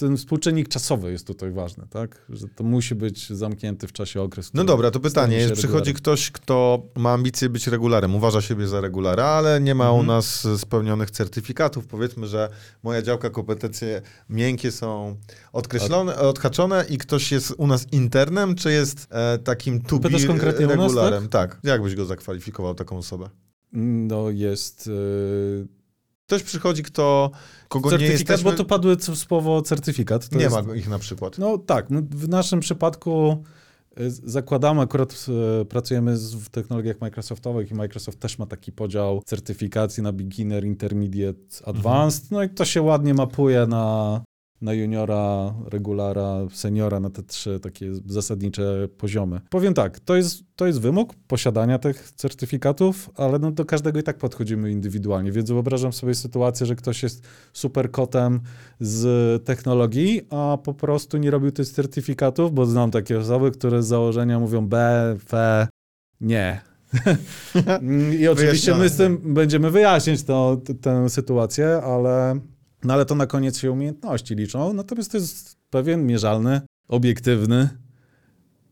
[0.00, 2.26] Ten współczynnik czasowy jest tutaj ważny, tak?
[2.28, 4.50] Że to musi być zamknięty w czasie okres.
[4.54, 5.94] No dobra, to pytanie jest, przychodzi regularem.
[5.96, 10.06] ktoś, kto ma ambicje być regularem, uważa siebie za regulara, ale nie ma u Mhm.
[10.06, 11.86] nas spełnionych certyfikatów.
[11.86, 12.48] Powiedzmy, że
[12.82, 15.16] moja działka kompetencje miękkie są
[15.52, 20.26] odkreślone, odhaczone i ktoś jest u nas internem, czy jest e, takim to be Pytasz
[20.26, 21.28] konkretnie u nas, regularem?
[21.28, 21.58] tak?
[21.64, 23.30] Jak byś go zakwalifikował, taką osobę?
[23.72, 24.86] No jest.
[24.86, 25.79] Yy,
[26.30, 27.30] Ktoś przychodzi, kto,
[27.68, 28.50] kogo nie certyfikat, jesteśmy...
[28.50, 30.28] bo to padły słowo certyfikat.
[30.28, 31.38] To nie jest, ma ich na przykład.
[31.38, 33.44] No tak, no w naszym przypadku
[34.00, 35.26] y, zakładamy, akurat
[35.62, 41.64] y, pracujemy w technologiach Microsoftowych i Microsoft też ma taki podział certyfikacji na beginner, intermediate,
[41.64, 44.20] advanced, no i to się ładnie mapuje na,
[44.60, 49.40] na juniora, regulara, seniora, na te trzy takie zasadnicze poziomy.
[49.50, 54.02] Powiem tak, to jest, to jest wymóg posiadania tych certyfikatów, ale no do każdego i
[54.02, 58.40] tak podchodzimy indywidualnie, więc wyobrażam sobie sytuację, że ktoś jest super kotem
[58.80, 63.86] z technologii, a po prostu nie robił tych certyfikatów, bo znam takie osoby, które z
[63.86, 65.32] założenia mówią B, F,
[66.20, 66.60] nie.
[68.20, 72.40] I oczywiście my z tym będziemy wyjaśniać to, tę sytuację, ale,
[72.84, 74.72] no ale to na koniec się umiejętności liczą.
[74.72, 77.68] Natomiast to jest pewien mierzalny, obiektywny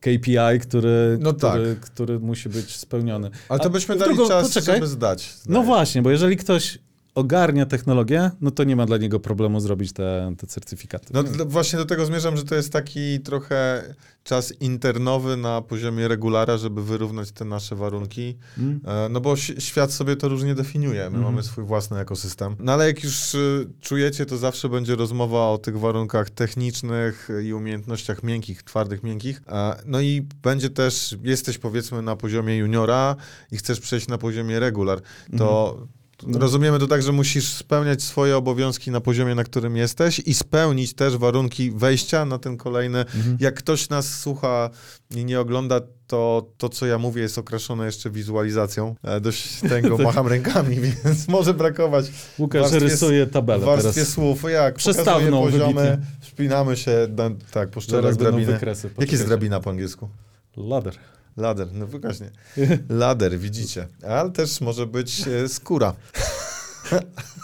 [0.00, 3.30] KPI, który, No który, który musi być spełniony.
[3.48, 4.74] Ale to A byśmy w dali drugą- czas, poczekaj.
[4.74, 5.34] żeby zdać.
[5.48, 6.78] No właśnie, bo jeżeli ktoś
[7.18, 11.06] ogarnia technologię, no to nie ma dla niego problemu zrobić te, te certyfikaty.
[11.12, 13.82] No właśnie do tego zmierzam, że to jest taki trochę
[14.24, 18.38] czas internowy na poziomie regulara, żeby wyrównać te nasze warunki.
[18.58, 18.80] Mm.
[19.10, 21.00] No bo świat sobie to różnie definiuje.
[21.00, 21.24] My Mhm.
[21.24, 22.56] mamy swój własny ekosystem.
[22.58, 27.52] No ale jak już y, czujecie, to zawsze będzie rozmowa o tych warunkach technicznych i
[27.52, 29.42] umiejętnościach miękkich, twardych, miękkich.
[29.48, 33.16] E, No i będzie też, jesteś powiedzmy na poziomie juniora
[33.52, 35.00] i chcesz przejść na poziomie regular,
[35.38, 35.86] to No.
[36.34, 40.94] Rozumiemy to tak, że musisz spełniać swoje obowiązki na poziomie, na którym jesteś i spełnić
[40.94, 42.98] też warunki wejścia na ten kolejny.
[42.98, 43.36] Mhm.
[43.40, 44.70] Jak ktoś nas słucha
[45.16, 48.94] i nie ogląda, to to, co ja mówię, jest okraszone jeszcze wizualizacją.
[49.02, 52.04] E, Dość tego macham rękami, więc może brakować
[52.38, 54.08] Łukasz warstwie- rysuje tabelę warstwie teraz.
[54.08, 54.42] słów.
[54.50, 55.98] Jak Przestawną poziomy, wybitnie.
[56.20, 57.08] wspinamy się,
[57.50, 57.80] tak, po
[58.14, 58.52] będą drabiny.
[58.52, 58.90] wykresy.
[58.98, 60.08] Jak jest drabina po angielsku?
[60.56, 60.94] Lader.
[61.38, 62.30] Lader, no wyraźnie.
[62.88, 63.88] Lader, widzicie.
[64.08, 65.94] Ale też może być e, skóra.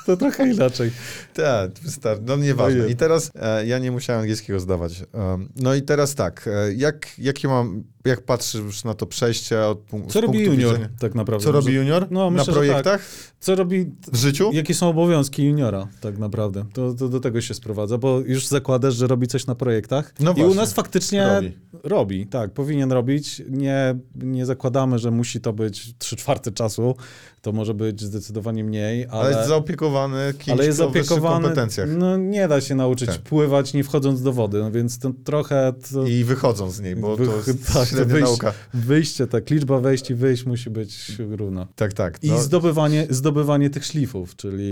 [0.07, 0.91] To trochę inaczej.
[1.35, 2.23] Tak, wystarczy.
[2.27, 2.81] No nieważne.
[2.81, 2.93] Ojej.
[2.93, 5.05] I teraz e, ja nie musiałem angielskiego zdawać.
[5.13, 9.79] Um, no i teraz tak, e, jak, jakie mam, jak patrzysz na to przejście od
[9.91, 11.45] punk- z Co robi punktu junior widzenia- tak naprawdę?
[11.45, 13.01] Co robi Może- junior No, na myślę, że projektach?
[13.41, 13.87] Co robi...
[14.13, 14.51] W życiu?
[14.53, 16.65] Jakie są obowiązki juniora tak naprawdę?
[16.73, 20.31] To, to do tego się sprowadza, bo już zakładasz, że robi coś na projektach No
[20.31, 20.57] i u właśnie.
[20.57, 21.53] nas faktycznie Robi.
[21.83, 22.27] robi.
[22.27, 23.43] tak, powinien robić.
[23.49, 26.97] Nie, nie zakładamy, że musi to być trzy czwarte czasu,
[27.43, 29.25] to może być zdecydowanie mniej, ale...
[29.25, 31.43] Ale jest zaopiekowany kimś, ale jest kto zaopiekowany.
[31.45, 31.89] kompetencjach.
[31.99, 33.19] No nie da się nauczyć Tak.
[33.19, 37.17] pływać nie wchodząc do wody, no więc to trochę to I wychodzą z niej, bo
[37.17, 38.53] to jest tak, średnia nauka.
[38.75, 41.67] wyjście, tak, liczba wejść i wyjść musi być równa.
[41.77, 42.19] Tak, tak.
[42.25, 44.65] I No, zdobywanie, zdobywanie tych szlifów, czyli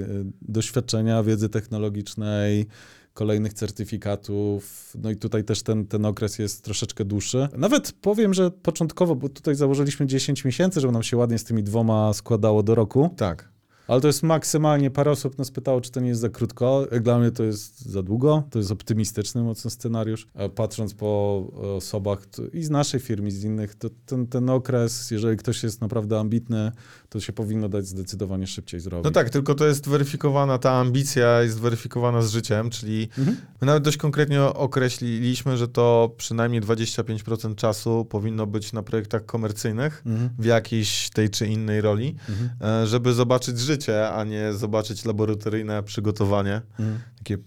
[0.00, 2.66] y, doświadczenia, wiedzy technologicznej,
[3.14, 4.92] kolejnych certyfikatów.
[5.02, 7.48] No i tutaj też ten, ten okres jest troszeczkę dłuższy.
[7.56, 11.62] Nawet powiem, że początkowo, bo tutaj założyliśmy 10 miesięcy, żeby nam się ładnie z tymi
[11.62, 13.48] dwoma składało do roku, tak.
[13.90, 16.86] Ale to jest maksymalnie, parę osób nas pytało, czy to nie jest za krótko.
[17.00, 20.26] Dla mnie to jest za długo, to jest optymistyczny mocno scenariusz.
[20.34, 21.44] E, Patrząc po
[21.76, 26.20] osobach i z naszej firmy, z innych, to ten, ten okres, jeżeli ktoś jest naprawdę
[26.20, 26.72] ambitny,
[27.10, 29.04] to się powinno dać zdecydowanie szybciej zrobić.
[29.04, 33.36] No tak, tylko to jest weryfikowana, ta ambicja jest weryfikowana z życiem, czyli Mhm.
[33.60, 40.02] my nawet dość konkretnie określiliśmy, że to przynajmniej 25% czasu powinno być na projektach komercyjnych
[40.06, 40.30] Mhm.
[40.38, 42.50] w jakiejś tej czy innej roli, Mhm.
[42.82, 46.62] e, żeby zobaczyć życie, a nie zobaczyć laboratoryjne przygotowanie.
[46.78, 46.98] Mhm.
[47.18, 47.38] Takie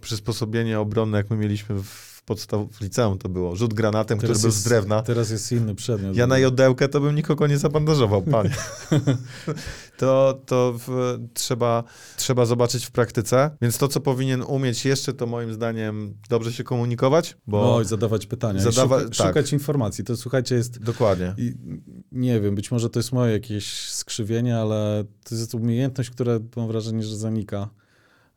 [0.00, 3.56] przysposobienie obronne, jak my mieliśmy w podstaw w liceum to było.
[3.56, 5.02] Rzut granatem, który był z jest, drewna.
[5.02, 6.16] Teraz jest inny przedmiot.
[6.16, 8.50] Ja na jodełkę to bym nikogo nie zabandażował, panie.
[10.00, 11.84] to to w, trzeba,
[12.16, 13.50] trzeba zobaczyć w praktyce.
[13.62, 17.76] Więc to, co powinien umieć jeszcze, to moim zdaniem dobrze się komunikować, bo...
[17.76, 18.60] Oj, zadawać pytania.
[18.60, 19.28] Zadawa- Zadawa- tak.
[19.28, 20.04] Szukać informacji.
[20.04, 21.34] To słuchajcie, jest Dokładnie.
[21.38, 21.54] I
[22.12, 26.68] nie wiem, być może to jest moje jakieś skrzywienie, ale to jest umiejętność, która mam
[26.68, 27.70] wrażenie, że zanika.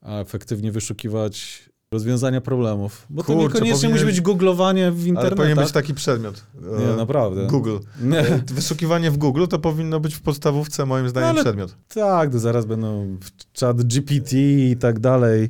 [0.01, 3.05] A efektywnie wyszukiwać rozwiązania problemów.
[3.09, 5.35] Bo to niekoniecznie powinien- musi być googlowanie w Ale internecie.
[5.35, 6.43] powinien być taki przedmiot.
[6.79, 7.47] Nie, E, naprawdę.
[7.47, 7.77] Google.
[8.01, 11.75] Nie, Wyszukiwanie w Google to powinno być w podstawówce, moim zdaniem, ale- przedmiot.
[11.93, 15.49] tak, to zaraz będą w chat GPT i tak dalej.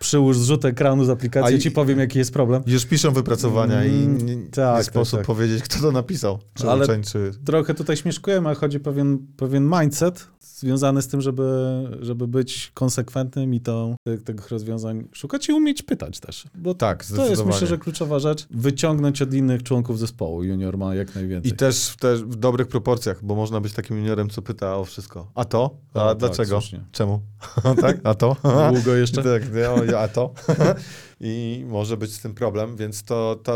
[0.00, 2.62] Przyłóż zrzut ekranu z aplikacji, A i- ci powiem, jaki jest problem.
[2.66, 5.26] Już piszą wypracowania i Mm, nie, tak, nie tak, sposób tak.
[5.26, 6.38] powiedzieć, kto to napisał.
[6.54, 7.30] Czy Ale- uczeń, czy...
[7.46, 11.52] Trochę tutaj śmieszkujemy, a chodzi pewien, pewien mindset związany z tym, żeby,
[12.00, 16.44] żeby być konsekwentnym i to, tych, tych rozwiązań szukać i umieć pytać też.
[16.54, 18.46] Bo Tak, to jest myślę, że kluczowa rzecz.
[18.50, 20.44] Wyciągnąć od innych członków zespołu.
[20.44, 21.52] Junior ma jak najwięcej.
[21.52, 25.30] I też, też w dobrych proporcjach, bo można być takim juniorem, co pyta o wszystko.
[25.34, 25.70] A to?
[25.94, 26.60] A, A, tak, dlaczego?
[26.60, 26.80] słusznie.
[26.92, 27.20] Czemu?
[27.80, 27.96] tak?
[28.04, 28.36] A to?
[28.74, 29.22] Długo jeszcze?
[29.22, 29.42] tak,
[30.02, 30.34] a to?
[31.20, 33.52] I może być z tym problem, więc to ta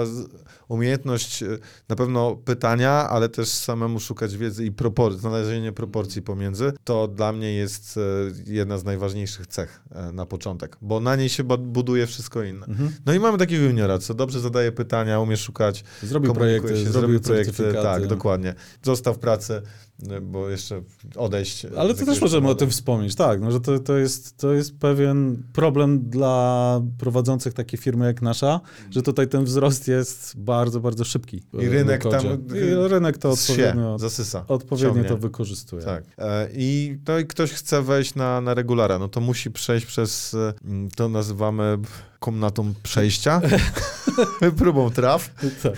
[0.68, 1.46] umiejętność e,
[1.88, 7.32] na pewno pytania, ale też samemu szukać wiedzy i propor- znalezienie proporcji pomiędzy, to dla
[7.32, 7.96] mnie jest
[8.46, 12.66] e, jedna z najważniejszych cech e, na początek, bo na niej się buduje wszystko inne.
[12.66, 12.92] Mhm.
[13.06, 17.20] No i mamy takiego juniora, co dobrze zadaje pytania, umie szukać, Zrobił projekty, się, zrobił
[17.20, 18.00] projekty, certyfikaty.
[18.00, 18.54] tak, dokładnie.
[18.82, 19.62] Zostaw pracę, y,
[20.22, 20.82] bo jeszcze
[21.16, 21.66] odejść.
[21.76, 24.78] Ale to też możemy o tym wspomnieć, tak, no, że to, to, jest, to jest
[24.78, 31.04] pewien problem dla prowadzących takie firmy jak nasza, że tutaj ten wzrost jest bardzo, bardzo
[31.04, 31.42] szybki.
[31.62, 34.44] I rynek tam- I rynek to odpowiednio, zasysa.
[34.48, 35.08] odpowiednio ciągnie.
[35.08, 35.82] to wykorzystuje.
[35.82, 36.04] Tak.
[36.18, 40.34] E, I no i ktoś chce wejść na, na regulara, no to musi przejść przez,
[40.34, 41.78] e, m, to nazywamy
[42.18, 43.40] komnatą przejścia,
[44.58, 45.30] próbą traw.
[45.62, 45.72] Tak.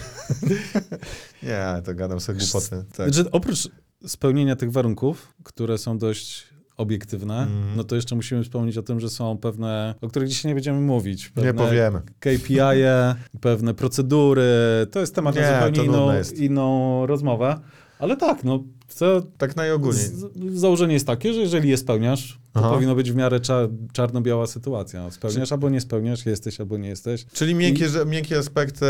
[1.42, 2.84] Nie, to gadam sobie głupoty.
[2.96, 3.14] Tak.
[3.14, 3.68] Znaczy, oprócz
[4.06, 7.76] spełnienia tych warunków, które są dość obiektywne, Mhm.
[7.76, 10.80] no to jeszcze musimy wspomnieć o tym, że są pewne, o których dzisiaj nie będziemy
[10.80, 11.32] mówić.
[11.36, 12.02] Nie powiemy.
[12.20, 14.42] KPI-e, pewne procedury.
[14.90, 17.60] To jest temat Nie, na zupełnie inną, inną rozmowę.
[17.98, 18.64] Ale tak, no,
[18.98, 20.04] to Tak najogólniej.
[20.04, 22.70] z, założenie jest takie, że jeżeli je spełniasz, to Aha.
[22.74, 23.58] powinno być w miarę cza,
[23.92, 25.10] czarno-biała sytuacja.
[25.10, 27.26] Spełniasz albo nie spełniasz, jesteś albo nie jesteś.
[27.32, 28.86] Czyli miękkie, że, miękkie aspekty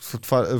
[0.00, 0.16] w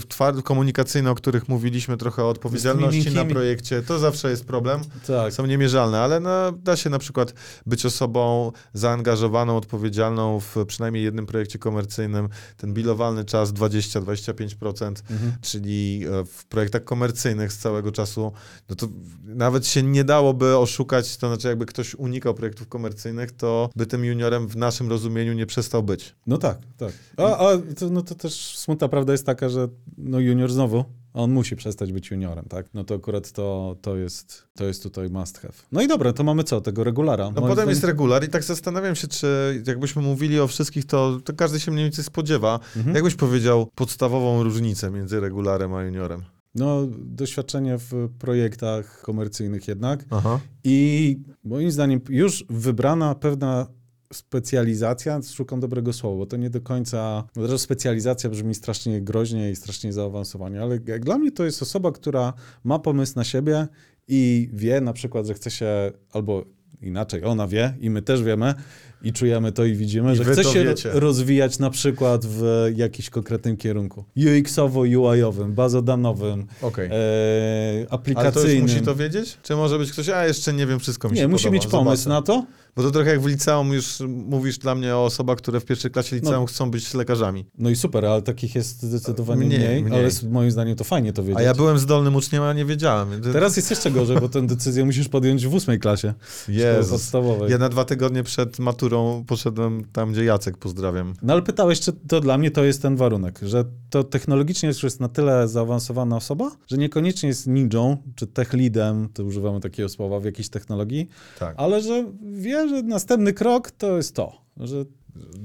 [0.08, 4.44] twar- komunikacyjne, o których mówiliśmy trochę o odpowiedzialności tymi na miękkimi- projekcie, to zawsze jest
[4.44, 4.80] problem.
[5.06, 5.32] Tak.
[5.32, 7.34] Są niemierzalne, ale no, da się na przykład
[7.66, 12.28] być osobą zaangażowaną, odpowiedzialną w przynajmniej jednym projekcie komercyjnym.
[12.56, 15.32] Ten bilowalny czas 20-25%, Mhm.
[15.42, 18.32] czyli e, w projektach komercyjnych z całego czasu,
[18.68, 18.88] no to
[19.24, 24.04] nawet się nie dałoby oszukać, to znaczy jakby ktoś unikał projektów komercyjnych, to by tym
[24.04, 26.14] juniorem w naszym rozumieniu nie przestał być.
[26.26, 26.92] No tak, tak.
[27.16, 29.68] A, a to, no to też smutna prawda jest taka, że
[29.98, 32.66] no junior znowu, on musi przestać być juniorem, tak?
[32.74, 35.54] No to akurat to, to, jest, to jest tutaj must have.
[35.72, 36.60] No i dobra, to mamy co?
[36.60, 37.24] Tego regulara.
[37.24, 41.20] No Moim potem jest regular i tak zastanawiam się, czy jakbyśmy mówili o wszystkich, to,
[41.24, 42.60] to każdy się mniej więcej spodziewa.
[42.76, 42.94] Mhm.
[42.94, 46.22] Jakbyś powiedział podstawową różnicę między regularem a juniorem?
[46.58, 50.04] No, doświadczenie w projektach komercyjnych jednak.
[50.10, 50.40] Aha.
[50.64, 53.66] I moim zdaniem już wybrana pewna
[54.12, 59.50] specjalizacja, szukam dobrego słowa, bo to nie do końca, bo teraz specjalizacja brzmi strasznie groźnie
[59.50, 62.32] i strasznie zaawansowanie, ale jak dla mnie to jest osoba, która
[62.64, 63.68] ma pomysł na siebie
[64.08, 66.44] i wie na przykład, że chce się, albo
[66.80, 68.54] inaczej, ona wie i my też wiemy
[69.02, 70.90] i czujemy to i widzimy, I że chce się wiecie.
[70.92, 74.04] rozwijać na przykład w jakimś konkretnym kierunku.
[74.16, 76.86] UX-owo-UI-owym, bazodanowym, Okej.
[76.86, 78.62] e, Ale to już aplikacyjnym.
[78.62, 79.38] musi to wiedzieć?
[79.42, 81.66] Czy może być ktoś, a jeszcze nie wiem, wszystko mi się Nie, musi podoba, mieć
[81.66, 82.20] pomysł zobaczę.
[82.20, 82.46] na to.
[82.78, 85.90] Bo to trochę jak w liceum już mówisz dla mnie o osobach, które w pierwszej
[85.90, 86.46] klasie liceum No.
[86.46, 87.46] chcą być lekarzami.
[87.58, 89.98] No i super, ale takich jest zdecydowanie Mniej, mniej, mniej.
[90.00, 91.38] ale moim zdaniem to fajnie to wiedzieć.
[91.38, 93.22] A ja byłem zdolnym uczniem, a nie wiedziałem.
[93.32, 96.14] Teraz jest jeszcze gorzej, bo tę decyzję musisz podjąć w ósmej klasie
[96.48, 96.90] Jezus.
[96.90, 97.50] podstawowej.
[97.50, 101.14] Ja na dwa tygodnie przed maturą poszedłem tam, gdzie Jacek, pozdrawiam.
[101.22, 104.82] No ale pytałeś, czy to dla mnie to jest ten warunek, że to technologicznie już
[104.82, 109.88] jest na tyle zaawansowana osoba, że niekoniecznie jest ninją, czy tech leadem, to używamy takiego
[109.88, 111.54] słowa w jakiejś technologii, Tak.
[111.58, 114.84] ale że wie, że następny krok to jest to, że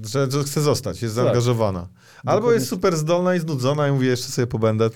[0.05, 1.23] Że, że chce zostać, jest Tak.
[1.25, 1.87] zaangażowana.
[2.25, 2.55] Albo Dokładnie.
[2.55, 4.89] jest super zdolna i znudzona i mówi, jeszcze sobie pobędę.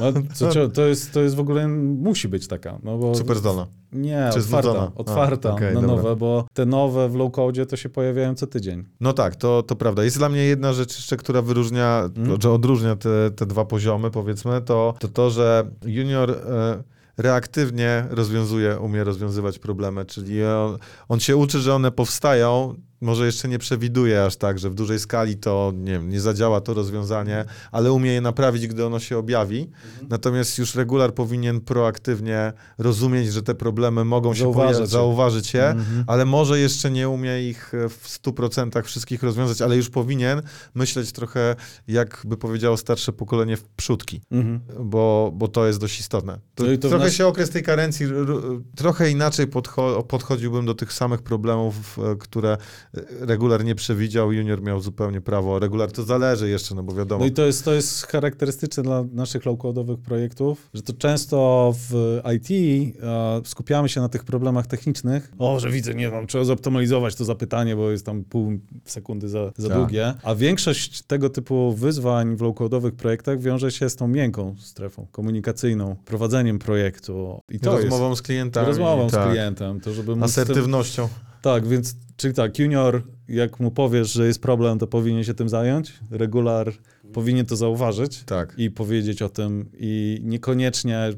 [0.00, 0.12] no,
[0.52, 3.14] to, to, jest, to jest w ogóle, musi być taka, no bo...
[3.14, 3.66] Super zdolna.
[3.92, 4.92] Nie, Czy otwarta, znudzona?
[4.96, 5.96] A, otwarta okej, na dobra.
[5.96, 8.84] nowe, bo te nowe w low-codzie to się pojawiają co tydzień.
[9.00, 10.04] No tak, to, to prawda.
[10.04, 12.40] Jest dla mnie jedna rzecz jeszcze, która wyróżnia, Mm.
[12.40, 16.82] że odróżnia te, te dwa poziomy, powiedzmy, to to, to że junior e,
[17.16, 23.48] reaktywnie rozwiązuje, umie rozwiązywać problemy, czyli on, on się uczy, że one powstają, może jeszcze
[23.48, 27.44] nie przewiduje aż tak, że w dużej skali to nie, wiem, nie zadziała to rozwiązanie,
[27.72, 29.70] ale umie je naprawić, gdy ono się objawi.
[30.08, 34.86] Natomiast już regular powinien proaktywnie rozumieć, że te problemy mogą się Zauważyć pojawić, je.
[34.98, 36.04] zauważyć je, Mhm.
[36.06, 40.42] ale może jeszcze nie umie ich e, w 100% wszystkich rozwiązać, ale już powinien
[40.74, 41.56] myśleć trochę,
[41.88, 44.60] jakby powiedziało starsze pokolenie, w przódki, Mhm.
[44.90, 46.38] bo, bo to jest dość istotne.
[46.54, 48.06] To, No to trochę nas- się okres tej karencji,
[48.76, 52.56] trochę inaczej podcho podchodziłbym do tych samych problemów, e, które
[53.20, 55.58] regular nie przewidział, junior miał zupełnie prawo.
[55.58, 57.20] Regular to zależy jeszcze, no bo wiadomo.
[57.20, 62.20] No i to jest, to jest charakterystyczne dla naszych low-codowych projektów, że to często w
[62.36, 62.50] IT
[63.02, 65.32] e, skupiamy się na tych problemach technicznych.
[65.38, 68.52] O, że widzę, nie wiem, trzeba zoptymalizować to zapytanie, bo jest tam pół
[68.84, 69.78] sekundy za, za Tak.
[69.78, 70.14] długie.
[70.22, 75.96] A większość tego typu wyzwań w low-codowych projektach wiąże się z tą miękką strefą komunikacyjną,
[76.04, 77.42] prowadzeniem projektu.
[77.50, 78.66] I to rozmową z jest klientami.
[78.66, 79.28] rozmową tak.
[79.28, 81.08] z klientem, to żeby z tym- Asertywnością.
[81.46, 85.48] Tak, więc, czyli tak, junior, jak mu powiesz, że jest problem, to powinien się tym
[85.48, 85.92] zająć.
[86.10, 86.72] Regular
[87.12, 88.54] powinien to zauważyć Tak.
[88.58, 91.14] i powiedzieć o tym i niekoniecznie y,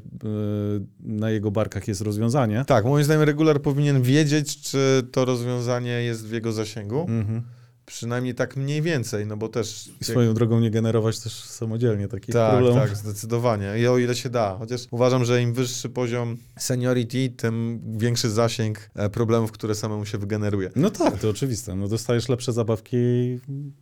[0.99, 2.63] na jego barkach jest rozwiązanie.
[2.67, 7.01] Tak, moim zdaniem regular powinien wiedzieć, czy to rozwiązanie jest w jego zasięgu.
[7.01, 7.41] Mhm.
[7.89, 9.89] Przynajmniej tak mniej więcej, no bo też...
[10.01, 12.79] I swoją drogą nie generować też samodzielnie takich Tak, problemów.
[12.89, 13.73] tak, zdecydowanie.
[13.79, 14.55] I o ile się da.
[14.59, 20.17] Chociaż uważam, że im wyższy poziom seniority, tym większy zasięg e, problemów, które samemu się
[20.17, 20.69] wygeneruje.
[20.75, 21.75] No tak, to oczywiste.
[21.75, 22.97] No dostajesz lepsze zabawki,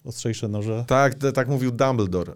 [0.05, 2.33] ostrzejsze noże, Tak, tak mówił Dumbledore.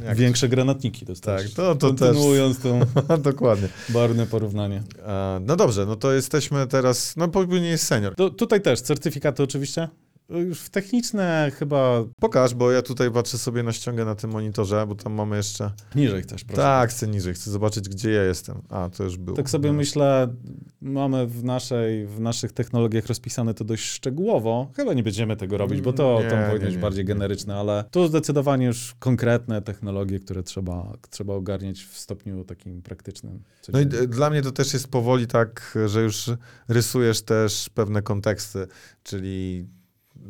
[0.00, 1.54] E, jak- większe granatniki dostajesz.
[1.54, 1.98] Tak, to- to też.
[2.08, 2.78] Kontynuując to
[3.18, 3.68] Dokładnie.
[3.88, 4.82] barwne porównanie.
[5.06, 8.14] E, no dobrze, no to jesteśmy teraz, no powinien jest senior.
[8.14, 9.88] To, tutaj też certyfikaty oczywiście.
[10.28, 14.86] Już w techniczne chyba Pokaż, bo ja tutaj patrzę sobie na ściągę na tym monitorze,
[14.86, 15.72] bo tam mamy jeszcze...
[15.94, 16.62] niżej też, proszę.
[16.62, 18.62] Tak, chcę niżej, chcę zobaczyć, gdzie ja jestem.
[18.68, 19.36] A, to już było.
[19.36, 19.76] Tak sobie No.
[19.76, 20.34] myślę,
[20.80, 24.70] mamy w, naszej, w naszych technologiach rozpisane to dość szczegółowo.
[24.76, 26.80] Chyba nie będziemy tego robić, bo to Nie, nie, powinno być nie.
[26.80, 32.82] bardziej generyczne, ale tu zdecydowanie już konkretne technologie, które trzeba, trzeba ogarniać w stopniu takim
[32.82, 33.42] praktycznym.
[33.72, 36.30] No i dla mnie to też jest powoli tak, że już
[36.68, 38.66] rysujesz też pewne konteksty,
[39.02, 39.66] czyli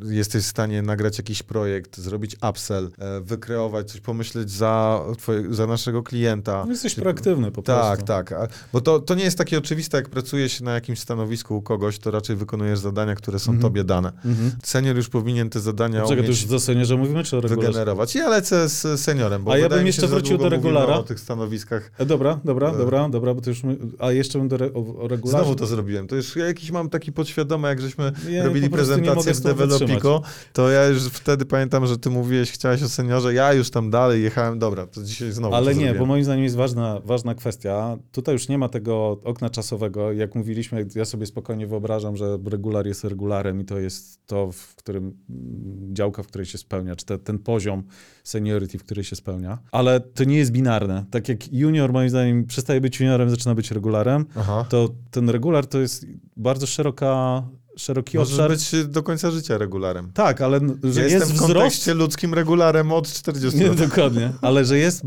[0.05, 5.67] jesteś w stanie nagrać jakiś projekt, zrobić upsell, e, wykreować coś, pomyśleć za, twoje, za
[5.67, 6.63] naszego klienta.
[6.65, 8.05] No jesteś Czy- proaktywny po Tak, prostu.
[8.05, 8.31] tak.
[8.31, 11.99] A- Bo to, to nie jest takie oczywiste, jak pracujesz na jakimś stanowisku u kogoś,
[11.99, 13.61] to raczej wykonujesz zadania, które są Mhm.
[13.61, 14.11] tobie dane.
[14.25, 14.51] Mhm.
[14.63, 17.67] Senior już powinien te zadania Czego to już do seniorze mówimy, czy o regularze?
[17.67, 18.15] wygenerować.
[18.15, 20.95] Ja lecę z seniorem, bo A ja bym jeszcze się, wrócił do regulara.
[20.97, 21.91] o tych stanowiskach.
[21.97, 22.77] E, dobra, dobra, E.
[22.77, 25.43] dobra, dobra, bo to już my, a jeszcze bym do re, o, o regularze.
[25.43, 26.07] Znowu to zrobiłem.
[26.07, 29.57] To już ja jakiś mam taki podświadomy, jak żeśmy Ja robili prezentację z tym
[30.53, 34.23] To ja już wtedy pamiętam, że ty mówiłeś, chciałeś o seniorze, ja już tam dalej
[34.23, 37.97] jechałem, dobra, to dzisiaj znowu Ale nie, bo moim zdaniem jest ważna, ważna kwestia.
[38.11, 40.11] Tutaj już nie ma tego okna czasowego.
[40.11, 44.75] Jak mówiliśmy, ja sobie spokojnie wyobrażam, że regular jest regularem i to jest to, w
[44.75, 47.83] którym mm, działka, w której się spełnia, czy te, ten poziom
[48.23, 49.57] seniority, w której się spełnia.
[49.71, 51.05] Ale to nie jest binarne.
[51.11, 54.65] Tak jak junior, moim zdaniem, przestaje być juniorem, zaczyna być regularem, Aha.
[54.69, 56.05] to ten regular to jest
[56.37, 57.43] bardzo szeroka,
[57.79, 58.51] szeroki Możesz obszar.
[58.51, 60.11] być do końca życia regularem.
[60.13, 63.67] Tak, ale n- że Ja jest jestem w wzrost kontekście ludzkim regularem od 40 Nie,
[63.67, 63.77] lat.
[63.77, 64.31] dokładnie.
[64.41, 65.03] Ale że jest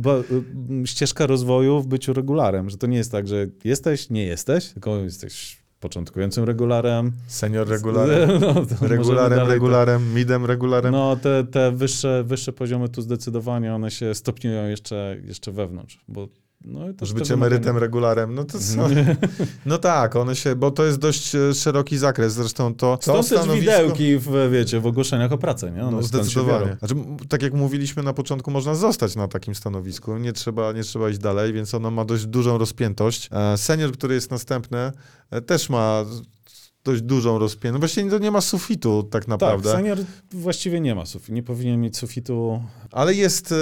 [0.71, 4.67] m, ścieżka rozwoju w byciu regularem, że to nie jest tak, że jesteś, nie jesteś,
[4.69, 7.13] tylko jesteś początkującym regularem.
[7.27, 10.93] Senior regularem, No, regularem, regularem, midem regularem.
[10.93, 16.29] No, te, te wyższe, wyższe poziomy tu zdecydowanie one się stopniują jeszcze, jeszcze wewnątrz, bo
[16.65, 18.87] no, to te być emerytem regularem, no to co?
[19.67, 23.29] No tak, one się, bo to jest dość e, szeroki zakres, zresztą to, to Stąd
[23.29, 23.61] też stanowisko...
[23.61, 25.83] widełki w, wiecie, w ogłoszeniach o pracę, nie?
[25.83, 26.77] One No, zdecydowanie.
[26.79, 26.95] Znaczy,
[27.29, 31.19] tak jak mówiliśmy na początku, można zostać na takim stanowisku, nie trzeba, nie trzeba iść
[31.19, 33.29] dalej, więc ono ma dość dużą rozpiętość.
[33.33, 34.93] E, Senior, który jest następny,
[35.31, 36.05] e, też ma
[36.85, 37.81] dość dużą rozpiętość.
[37.81, 39.73] Właściwie to nie ma sufitu tak Tak, naprawdę.
[39.73, 39.99] senior
[40.33, 42.63] właściwie nie ma sufitu, nie powinien mieć sufitu.
[42.91, 43.57] Ale jest, e,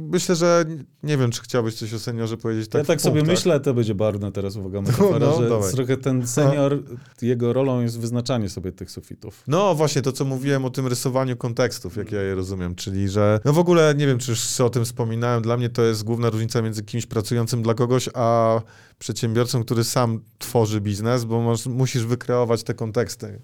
[0.00, 0.64] myślę, że
[1.02, 3.94] nie wiem, czy chciałbyś coś o seniorze powiedzieć tak ja tak sobie myślę, to będzie
[3.94, 5.72] barwna teraz uwaga metafora, No, że dawaj.
[5.72, 6.82] trochę ten senior,
[7.22, 9.42] jego rolą jest wyznaczanie sobie tych sufitów.
[9.46, 13.40] No właśnie, to co mówiłem o tym rysowaniu kontekstów, jak ja je rozumiem, czyli że
[13.44, 16.30] no w ogóle nie wiem, czy już o tym wspominałem, dla mnie to jest główna
[16.30, 18.60] różnica między kimś pracującym dla kogoś, a
[18.98, 23.40] przedsiębiorcą, który sam tworzy biznes, bo masz, musisz wykreować te konteksty.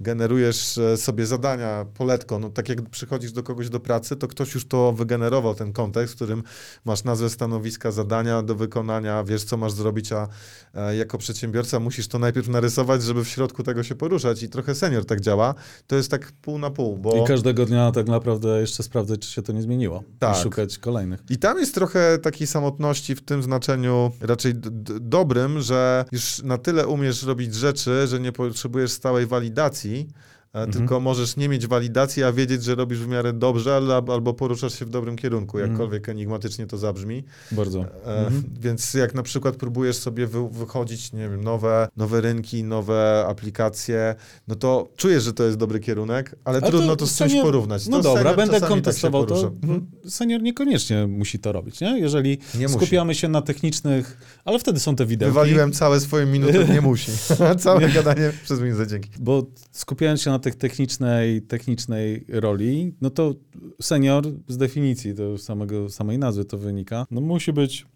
[0.00, 4.54] Generujesz e, sobie zadania, poletko, no tak jak przychodzisz do kogoś do pracy, to ktoś
[4.54, 6.42] już to wygenerował, ten kontekst, w którym
[6.84, 10.28] masz nazwę stanowiska, zadania do wykonania, wiesz co masz zrobić, a
[10.74, 14.74] e, jako przedsiębiorca musisz to najpierw narysować, żeby w środku tego się poruszać i trochę
[14.74, 15.54] senior tak działa.
[15.86, 17.24] To jest tak pół na pół, bo...
[17.24, 20.02] I każdego dnia tak naprawdę jeszcze sprawdzać, czy się to nie zmieniło.
[20.18, 20.38] Tak.
[20.38, 21.20] I szukać kolejnych.
[21.30, 26.42] I tam jest trochę takiej samotności w tym znaczeniu raczej d- d- dobrym, że już
[26.42, 30.08] na tyle umiesz robić rzeczy, że nie potrzebujesz stałej walidacji,
[30.54, 34.34] e, tylko możesz nie mieć walidacji, a wiedzieć, że robisz w miarę dobrze al- albo
[34.34, 37.24] poruszasz się w dobrym kierunku, jakkolwiek enigmatycznie to zabrzmi.
[37.52, 37.80] Bardzo.
[38.06, 43.24] E, Więc jak na przykład próbujesz sobie wy, wychodzić, nie wiem, nowe, nowe rynki, nowe
[43.28, 44.14] aplikacje,
[44.48, 47.42] no to czujesz, że to jest dobry kierunek, ale Ale trudno to, z czymś senior-
[47.42, 47.86] porównać.
[47.86, 49.46] No to dobra, będę czasami kontestował tak to.
[49.62, 49.86] Mhm.
[50.08, 51.98] Senior niekoniecznie musi to robić, nie?
[52.00, 52.74] Jeżeli Nie musi.
[52.74, 55.32] skupiamy się na technicznych, ale wtedy są te widełki.
[55.34, 57.12] Wywaliłem całe swoje minuty, nie musi.
[57.58, 59.10] całe gadanie przez minutę, dzięki.
[59.20, 63.34] Bo skupiając się na tych technicznej, technicznej roli, no to
[63.82, 67.86] senior z definicji, to samego, samej nazwy to wynika, no musi być,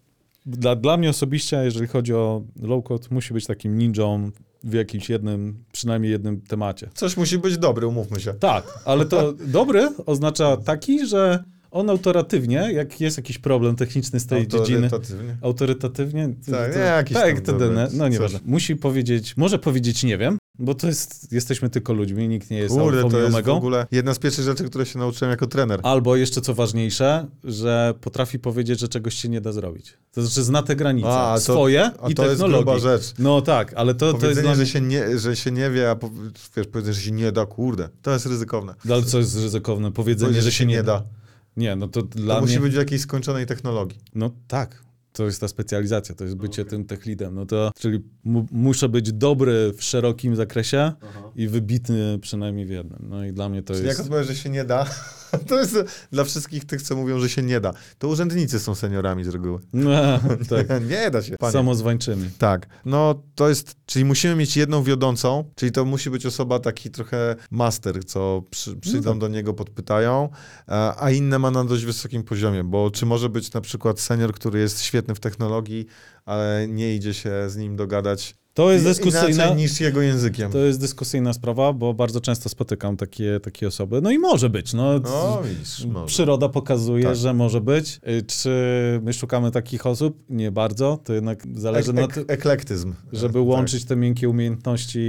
[0.45, 4.31] dla, dla mnie osobiście, jeżeli chodzi o low-code, musi być takim ninją
[4.63, 6.89] w jakimś jednym, przynajmniej jednym temacie.
[6.93, 8.33] Coś musi być dobry, umówmy się.
[8.33, 14.25] Tak, ale to dobry oznacza taki, że on autoratywnie, jak jest jakiś problem techniczny z
[14.25, 15.37] tej dziedziny, Autorytatywnie.
[15.41, 18.11] autorytatywnie, Tak, to, nie, jakiś tak, to no coś.
[18.11, 18.39] nieważne.
[18.45, 22.75] Musi powiedzieć, może powiedzieć nie wiem, bo to jest, jesteśmy tylko ludźmi, nikt nie jest
[22.75, 25.79] Kurde, to jest w ogóle jedna z pierwszych rzeczy, które się nauczyłem jako trener.
[25.83, 29.97] Albo jeszcze co ważniejsze, że potrafi powiedzieć, że czegoś się nie da zrobić.
[30.11, 33.13] To znaczy zna te granice A, to- swoje A i to jest gruba rzecz.
[33.19, 35.89] No tak, ale to, to jest Powiedzenie, dla że, się nie, że się nie wie,
[35.91, 36.09] a po,
[36.57, 38.75] wiesz, powiedzenie, że się nie da, kurde, to jest ryzykowne.
[38.89, 39.91] Ale co jest ryzykowne?
[39.91, 40.99] Powiedzenie, Powiedzenie, że się nie da.
[40.99, 41.03] da.
[41.57, 42.61] Nie, no to To dla musi mnie...
[42.61, 43.99] być w jakiejś skończonej technologii.
[44.15, 44.81] No tak.
[45.11, 47.35] To jest ta specjalizacja, to jest bycie tym tech leadem.
[47.35, 50.91] No to, czyli mu, muszę być dobry w szerokim zakresie
[51.35, 52.99] i wybitny przynajmniej w jednym.
[53.09, 53.97] No i dla mnie to Czyli jest...
[53.99, 54.85] jak odpowiesz, że się nie da,
[55.47, 55.77] to jest
[56.11, 57.73] dla wszystkich tych, co mówią, że się nie da.
[57.97, 59.59] To urzędnicy są seniorami z reguły.
[59.73, 59.91] No,
[60.49, 60.89] tak.
[60.89, 61.37] nie da się.
[61.37, 61.53] Panie.
[61.53, 62.29] Samozwańczymi.
[62.37, 66.91] Tak, no to jest, czyli musimy mieć jedną wiodącą, czyli to musi być osoba taki
[66.91, 69.19] trochę master, co przy, przyjdą tak.
[69.19, 70.29] do niego, podpytają,
[70.67, 74.33] a, a inne ma na dość wysokim poziomie, bo czy może być na przykład senior,
[74.33, 75.85] który jest świetny w technologii,
[76.25, 79.53] ale nie idzie się z nim dogadać To jest dyskusyjna...
[79.53, 80.51] niż jego językiem.
[80.51, 84.01] To jest dyskusyjna sprawa, bo bardzo często spotykam takie, takie osoby.
[84.01, 84.73] No i może być.
[84.73, 86.05] No, No widzisz, może.
[86.07, 87.15] Przyroda pokazuje, Tak.
[87.15, 87.99] że może być.
[88.07, 88.49] Y, Czy
[89.03, 90.23] my szukamy takich osób?
[90.29, 90.99] Nie bardzo.
[91.03, 92.93] To jednak zależy Ek, na ek, tym, eklektyzm.
[93.13, 93.47] żeby Tak.
[93.47, 94.99] łączyć te miękkie umiejętności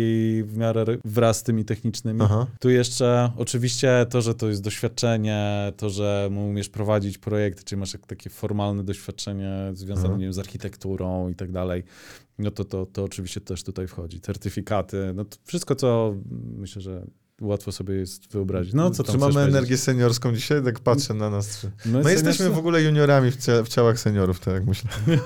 [0.46, 2.20] w miarę wraz z tymi technicznymi.
[2.22, 2.46] Aha.
[2.60, 7.92] Tu jeszcze oczywiście to, że to jest doświadczenie, to, że umiesz prowadzić projekty, czyli masz
[7.92, 10.16] jak takie formalne doświadczenie związane Aha.
[10.18, 11.82] nie wiem, z architekturą i tak dalej,
[12.40, 14.20] no to, to, to oczywiście też tutaj wchodzi.
[14.20, 16.14] Certyfikaty, no to wszystko, co
[16.56, 17.06] myślę, że
[17.40, 18.74] łatwo sobie jest wyobrazić.
[18.74, 19.56] No co tam Czy mamy chcesz powiedzieć?
[19.56, 20.64] energię seniorską dzisiaj?
[20.64, 21.70] Tak patrzę na nas trzy.
[21.86, 24.90] My, My jesteśmy w ogóle juniorami w, cia- w ciałach seniorów, tak jak myślę.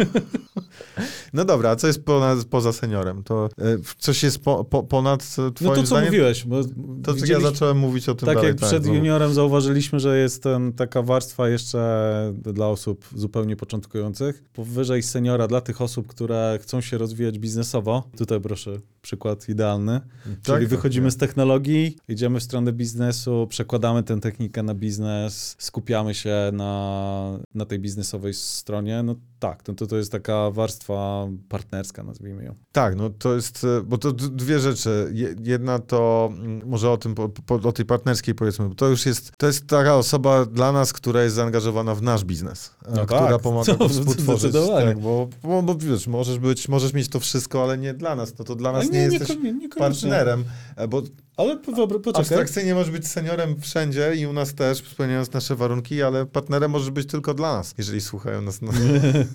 [1.34, 3.22] no dobra, a co jest ponad, poza seniorem?
[3.22, 6.04] To e, coś jest po, po, ponad e, twoim No to co zdaniem?
[6.04, 6.60] mówiłeś, bo
[7.02, 8.48] To co ja zacząłem mówić o tym tak dalej.
[8.48, 14.44] jak przed bo- juniorem zauważyliśmy, że jest ten, taka warstwa jeszcze dla osób zupełnie początkujących.
[14.52, 18.02] Powyżej seniora dla tych osób, które chcą się rozwijać biznesowo.
[18.16, 18.70] Tutaj proszę
[19.02, 20.00] przykład idealny.
[20.24, 21.12] Czyli tak, wychodzimy tak.
[21.12, 27.64] z technologii, idziemy w stronę biznesu, przekładamy tę technikę na biznes, skupiamy się na, na
[27.64, 29.02] tej biznesowej stronie.
[29.02, 32.54] No tak, no to, to jest taka warstwa partnerska, nazwijmy ją.
[32.72, 35.10] Tak, no to jest, e, bo to dwie rzeczy.
[35.12, 38.88] Je- Jedna to, mm, może o tym, po, po, o tej partnerskiej powiedzmy, bo to
[38.88, 42.90] już jest, to jest taka osoba dla nas, która jest zaangażowana w nasz biznes, e,
[42.96, 44.52] No która tak, pomaga to współtworzyć.
[44.52, 48.38] Tak, bo, bo, bo wiesz, możesz być, możesz mieć to wszystko, ale nie dla nas,
[48.38, 49.78] no to dla nas Ale nie, jesteś niekonie- niekoniecznie.
[50.10, 50.44] partnerem,
[50.88, 51.02] bo
[51.36, 52.20] Ale wyobraź, poczekaj.
[52.20, 56.90] abstrakcyjnie możesz być seniorem wszędzie i u nas też, spełniając nasze warunki, ale partnerem możesz
[56.90, 58.72] być tylko dla nas, jeżeli słuchają nas na,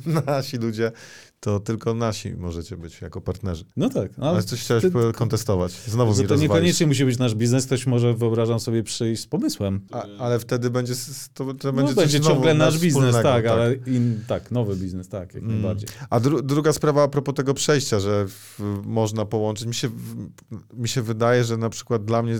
[0.26, 0.92] nasi ludzie,
[1.40, 3.66] to tylko nasi możecie być jako partnerzy.
[3.78, 5.72] No tak, no, Ale coś chciałeś ty- kontestować.
[5.72, 6.42] Znowu że mi to rozwalisz.
[6.52, 9.82] niekoniecznie musi być nasz biznes, ktoś może, wyobrażam sobie, przyjść z pomysłem.
[9.92, 10.94] A, ale wtedy będzie,
[11.34, 14.52] to, to No, będzie, będzie, coś znowu ciągle nasz biznes, wspólnego, tak, ale in, tak,
[14.52, 15.56] nowy biznes, tak, jak Mm.
[15.56, 15.90] najbardziej.
[16.10, 19.68] A dru, druga sprawa a propos tego przejścia, że w, można połączyć.
[19.68, 20.30] Mi się, w,
[20.74, 22.40] mi się wydaje, że na przykład dla mnie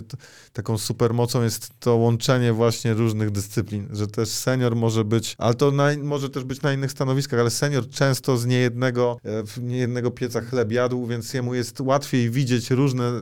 [0.52, 5.70] taką supermocą jest to łączenie właśnie różnych dyscyplin, że też senior może być, ale to
[5.70, 10.10] na, może też być na innych stanowiskach, ale senior często z niejednego, e, w niejednego
[10.10, 13.12] pieca chleb jadł, więc jemu jest łatwiej widzieć różne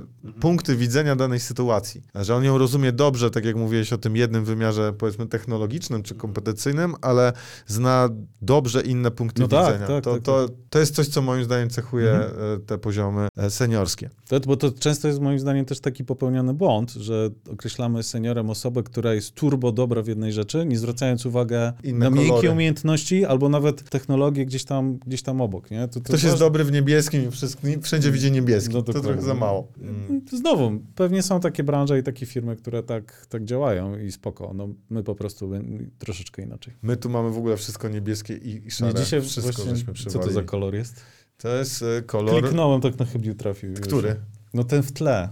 [0.41, 2.03] punkty widzenia danej sytuacji.
[2.15, 6.15] Że on ją rozumie dobrze, tak jak mówiłeś o tym jednym wymiarze, powiedzmy technologicznym czy
[6.15, 7.33] kompetencyjnym, ale
[7.67, 8.09] zna
[8.43, 9.87] dobrze inne punkty No tak, widzenia.
[9.87, 12.33] tak, to, tak, to, to jest coś, co moim zdaniem cechuje Mhm.
[12.57, 14.11] e, te poziomy e, seniorskie.
[14.29, 18.83] To, bo to często jest moim zdaniem też taki popełniony błąd, że określamy seniorem osobę,
[18.83, 23.49] która jest turbo dobra w jednej rzeczy, nie zwracając uwagę Inne na miękkie umiejętności albo
[23.49, 25.58] nawet technologię gdzieś tam, gdzieś tam obok.
[25.71, 25.89] Nie?
[25.89, 27.23] To, to Ktoś jest dobry w niebieskim
[27.65, 28.75] i wszędzie widzi niebieski.
[28.75, 29.69] No to trochę za mało.
[29.81, 30.23] Mm.
[30.33, 34.53] Znowu, pewnie są takie branże i takie firmy, które tak, tak działają i spoko.
[34.55, 35.51] No, my po prostu
[35.99, 36.75] troszeczkę inaczej.
[36.83, 38.93] My tu mamy w ogóle wszystko niebieskie i, i szare.
[38.93, 41.01] Nie, dzisiaj wszystko właśnie, co to za kolor jest?
[41.39, 42.43] To jest e, kolor...
[42.43, 43.71] Kliknąłem, tak na chybił trafił.
[43.71, 43.81] już.
[43.81, 44.17] Który?
[44.55, 45.29] No ten w tle.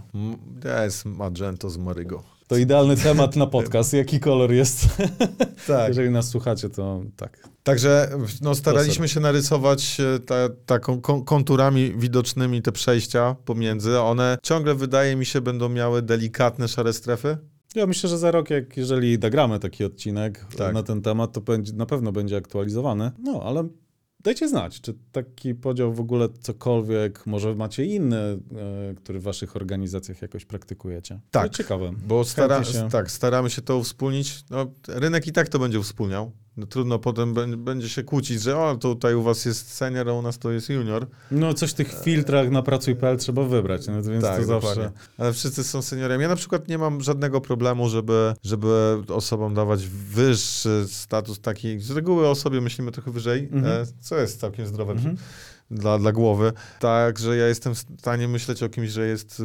[0.61, 2.36] To jest magento z Marygo.
[2.47, 3.93] To idealny temat na podcast.
[4.03, 4.85] Jaki kolor jest?
[5.67, 5.87] Tak.
[5.87, 7.49] Jeżeli nas słuchacie, to tak.
[7.63, 8.09] Także
[8.41, 10.35] no, staraliśmy się narysować e, ta,
[10.65, 13.99] taką kon- konturami widocznymi te przejścia pomiędzy.
[13.99, 17.37] One ciągle, wydaje mi się, będą miały delikatne szare strefy.
[17.75, 20.73] Ja myślę, że za rok, jak jeżeli nagramy taki odcinek Tak.
[20.73, 23.11] na ten temat, to będzie, na pewno będzie aktualizowany.
[23.19, 23.67] No, ale
[24.27, 28.39] dajcie znać, czy taki podział w ogóle cokolwiek, może macie inny, e,
[28.95, 31.19] który w waszych organizacjach jakoś praktykujecie.
[31.31, 31.51] Tak.
[31.51, 31.91] Ciekawe.
[32.07, 32.61] Bo stara,
[32.91, 34.43] tak, staramy się to uwspólnić.
[34.49, 36.31] No, rynek i tak to będzie uwspólniał.
[36.57, 40.13] No, trudno potem bę- będzie się kłócić, że o, tutaj u was jest senior, a
[40.13, 41.07] u nas to jest junior.
[41.31, 44.69] No, coś w tych filtrach na pracuj.pl trzeba wybrać, no, więc tak, to zawsze...
[44.69, 44.99] dokładnie.
[45.17, 46.21] Ale wszyscy są seniorem.
[46.21, 51.79] Ja na przykład nie mam żadnego problemu, żeby, żeby osobom dawać wyższy status taki.
[51.79, 53.81] Z reguły o sobie myślimy trochę wyżej, Mhm.
[53.81, 55.17] e, co jest całkiem zdrowe Mhm.
[55.71, 56.51] Dla, dla głowy.
[56.79, 59.43] Także ja jestem w stanie myśleć o kimś, że jest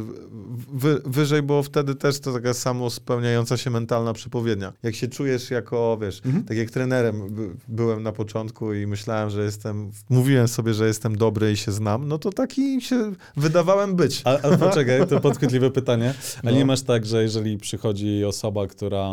[0.73, 4.73] wy, wyżej, bo wtedy też to taka samo spełniająca się mentalna przepowiednia.
[4.83, 6.43] Jak się czujesz jako, wiesz, Mhm.
[6.45, 11.15] tak jak trenerem by, byłem na początku i myślałem, że jestem, mówiłem sobie, że jestem
[11.17, 14.21] dobry i się znam, no to taki się wydawałem być.
[14.25, 16.13] A, a poczekaj, to podchwytliwe pytanie.
[16.43, 16.51] A No.
[16.51, 19.07] nie masz tak, że jeżeli przychodzi osoba, która.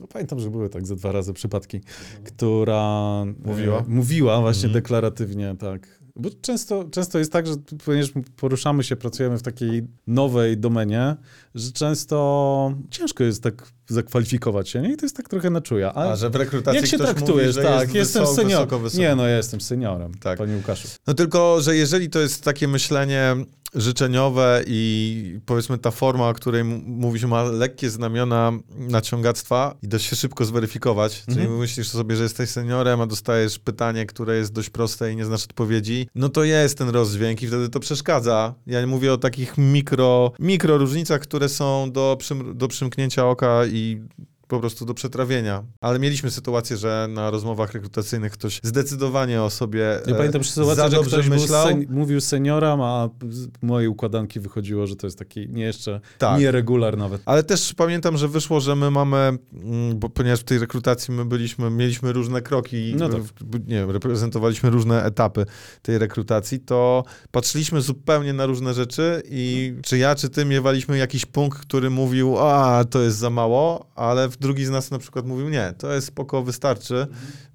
[0.00, 1.80] No, pamiętam, że były tak ze dwa razy przypadki,
[2.24, 3.78] która Mówiła?
[3.78, 4.72] E, mówiła właśnie Mhm.
[4.82, 5.99] deklaratywnie, tak.
[6.20, 7.54] Bo często, często jest tak, że
[7.84, 11.16] ponieważ poruszamy się, pracujemy w takiej nowej domenie,
[11.54, 14.92] że często ciężko jest tak zakwalifikować się, nie?
[14.92, 15.94] I to jest tak trochę na czuja.
[15.94, 18.66] A, A że w rekrutacji jak się ktoś traktujesz, mówi, tak, jest jestem wysoko, seniorem.
[18.66, 19.02] Wysoko, wysoko.
[19.02, 20.38] Nie, no ja jestem seniorem, Tak.
[20.38, 20.88] panie Łukaszu.
[21.06, 23.36] No tylko, że jeżeli to jest takie myślenie
[23.74, 30.16] życzeniowe i powiedzmy ta forma, o której mówisz, ma lekkie znamiona naciągactwa i da się
[30.16, 31.58] szybko zweryfikować, czyli Mhm.
[31.58, 35.44] myślisz sobie, że jesteś seniorem, a dostajesz pytanie, które jest dość proste i nie znasz
[35.44, 38.54] odpowiedzi, no to jest ten rozdźwięk i wtedy to przeszkadza.
[38.66, 44.02] Ja mówię o takich mikro, mikro różnicach, które są do, przym, do przymknięcia oka i
[44.50, 45.62] po prostu do przetrawienia.
[45.80, 50.90] Ale mieliśmy sytuację, że na rozmowach rekrutacyjnych ktoś zdecydowanie o sobie Ja e, pamiętam sytuację,
[50.90, 51.68] że ktoś myślał.
[51.68, 56.40] sen, mówił senioram, a z mojej układanki wychodziło, że to jest taki nie jeszcze, Tak.
[56.40, 57.22] nieregular nawet.
[57.24, 61.24] Ale też pamiętam, że wyszło, że my mamy, mm, bo ponieważ w tej rekrutacji my
[61.24, 63.22] byliśmy, mieliśmy różne kroki, No tak.
[63.22, 65.46] w- nie wiem, reprezentowaliśmy różne etapy
[65.82, 71.26] tej rekrutacji, to patrzyliśmy zupełnie na różne rzeczy i czy ja, czy ty miewaliśmy jakiś
[71.26, 75.48] punkt, który mówił, a to jest za mało, ale drugi z nas na przykład mówił,
[75.48, 77.06] nie, to jest spoko, wystarczy,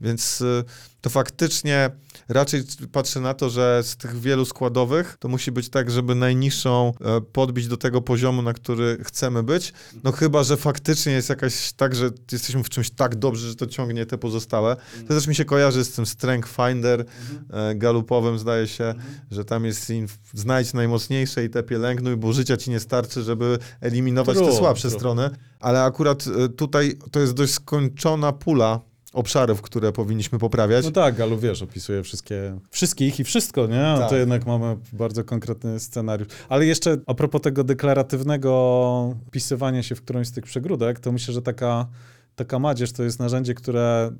[0.02, 0.64] więc y,
[1.06, 1.90] to faktycznie
[2.30, 6.94] raczej patrzę na to, że z tych wielu składowych to musi być tak, żeby najniższą
[7.02, 9.74] e, podbić do tego poziomu, na który chcemy być.
[10.04, 13.68] No chyba, że faktycznie jest jakaś tak, że jesteśmy w czymś tak dobrzy, że to
[13.68, 14.76] ciągnie te pozostałe.
[15.08, 17.06] To też mi się kojarzy z tym Strength Finder
[17.50, 18.94] e, galupowym, zdaje się,
[19.32, 19.92] że tam jest
[20.34, 24.88] znajdź najmocniejsze i te pielęgnuj, bo życia ci nie starczy, żeby eliminować te True, słabsze
[24.88, 25.00] true.
[25.00, 25.30] strony.
[25.60, 30.86] Ale akurat e, tutaj to jest dość skończona pula obszarów, które powinniśmy poprawiać.
[30.86, 33.88] No tak, Galu, wiesz, opisuje wszystkie, wszystkich i wszystko, nie?
[33.88, 34.10] A Tak.
[34.10, 36.28] to jednak mamy bardzo konkretny scenariusz.
[36.50, 41.34] Ale jeszcze a propos tego deklaratywnego wpisywania się w którąś z tych przegródek, to myślę,
[41.34, 41.88] że taka,
[42.36, 44.12] taka madzież to jest narzędzie, które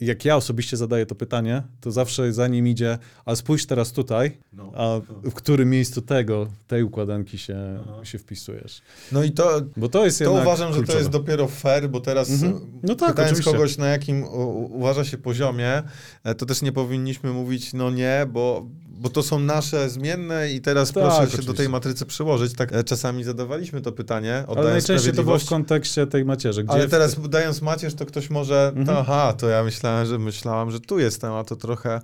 [0.00, 4.38] jak ja osobiście zadaję to pytanie, to zawsze za nim idzie, a spójrz teraz tutaj,
[4.52, 4.72] No.
[4.74, 5.00] a
[5.30, 7.56] w którym miejscu tego, tej układanki się,
[8.02, 8.82] się wpisujesz.
[9.12, 10.98] No i to, Bo to jest to uważam, że to kluczowe.
[10.98, 12.60] jest dopiero fair, bo teraz Mhm.
[12.82, 13.52] No tak, pytając oczywiście.
[13.52, 14.24] kogoś, na jakim
[14.70, 15.82] uważa się poziomie,
[16.24, 18.66] e, to też nie powinniśmy mówić, no nie, bo,
[18.98, 21.46] bo to są nasze zmienne i teraz Tak, proszę się oczywiście.
[21.52, 22.54] do tej matrycy przyłożyć.
[22.54, 26.64] Tak e, czasami zadawaliśmy to pytanie, Ale najczęściej to było w kontekście tej macierzy.
[26.64, 28.86] Gdzie Ale w- teraz dając macierz, to ktoś może, Mhm.
[28.86, 32.00] to, aha, to ja myślałem, że myślałam, że tu jestem, a to trochę...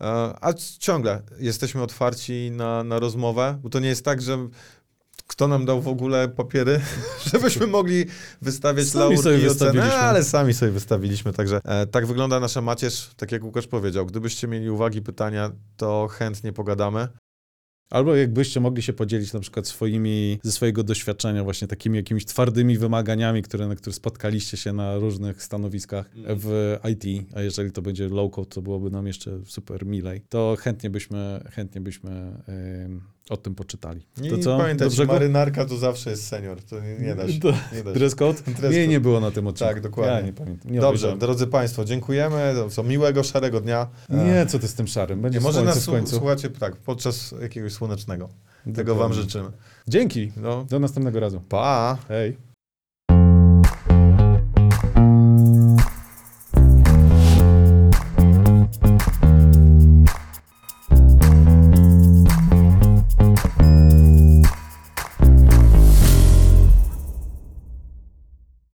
[0.00, 0.04] e,
[0.40, 4.48] A ciągle jesteśmy otwarci na, na rozmowę, bo to nie jest tak, że
[5.26, 6.80] kto nam dał w ogóle papiery,
[7.32, 8.04] żebyśmy mogli
[8.42, 9.92] wystawiać Sami laurki sobie i wystawiliśmy.
[9.92, 14.06] ale sami sobie wystawiliśmy, także e, tak wygląda nasza macierz, tak jak Łukasz powiedział.
[14.06, 17.08] Gdybyście mieli uwagi, pytania, to chętnie pogadamy.
[17.90, 22.78] Albo jakbyście mogli się podzielić na przykład swoimi, ze swojego doświadczenia właśnie takimi jakimiś twardymi
[22.78, 28.08] wymaganiami, które, na które spotkaliście się na różnych stanowiskach w IT, a jeżeli to będzie
[28.08, 32.42] low-code, to byłoby nam jeszcze super milej, to chętnie byśmy, chętnie byśmy
[33.30, 34.06] o tym poczytali.
[34.22, 34.58] I To co?
[34.78, 35.12] Do brzegu?
[35.12, 37.40] marynarka to zawsze jest senior, to nie, nie da się.
[37.40, 37.98] To- Nie da się.
[37.98, 38.42] Dress code?
[38.58, 39.74] Dress Nie, nie było na tym odcinku.
[39.74, 40.14] Tak, dokładnie.
[40.14, 40.70] Ja nie pamiętam.
[40.72, 41.18] Nie Dobrze, obejrzałem.
[41.18, 42.54] drodzy Państwo, dziękujemy.
[42.70, 43.86] Co miłego, szarego dnia.
[44.08, 45.20] Nie, co ty z tym szarym?
[45.20, 46.10] Będzie Nie, może nas w końcu.
[46.16, 48.28] słu- słuchacie tak, podczas jakiegoś słonecznego.
[48.74, 49.14] Tego Wam Dokładnie.
[49.22, 49.50] życzymy.
[49.88, 50.32] Dzięki.
[50.36, 51.40] No, Do następnego razu.
[51.48, 51.98] pa!
[52.08, 52.36] Hej.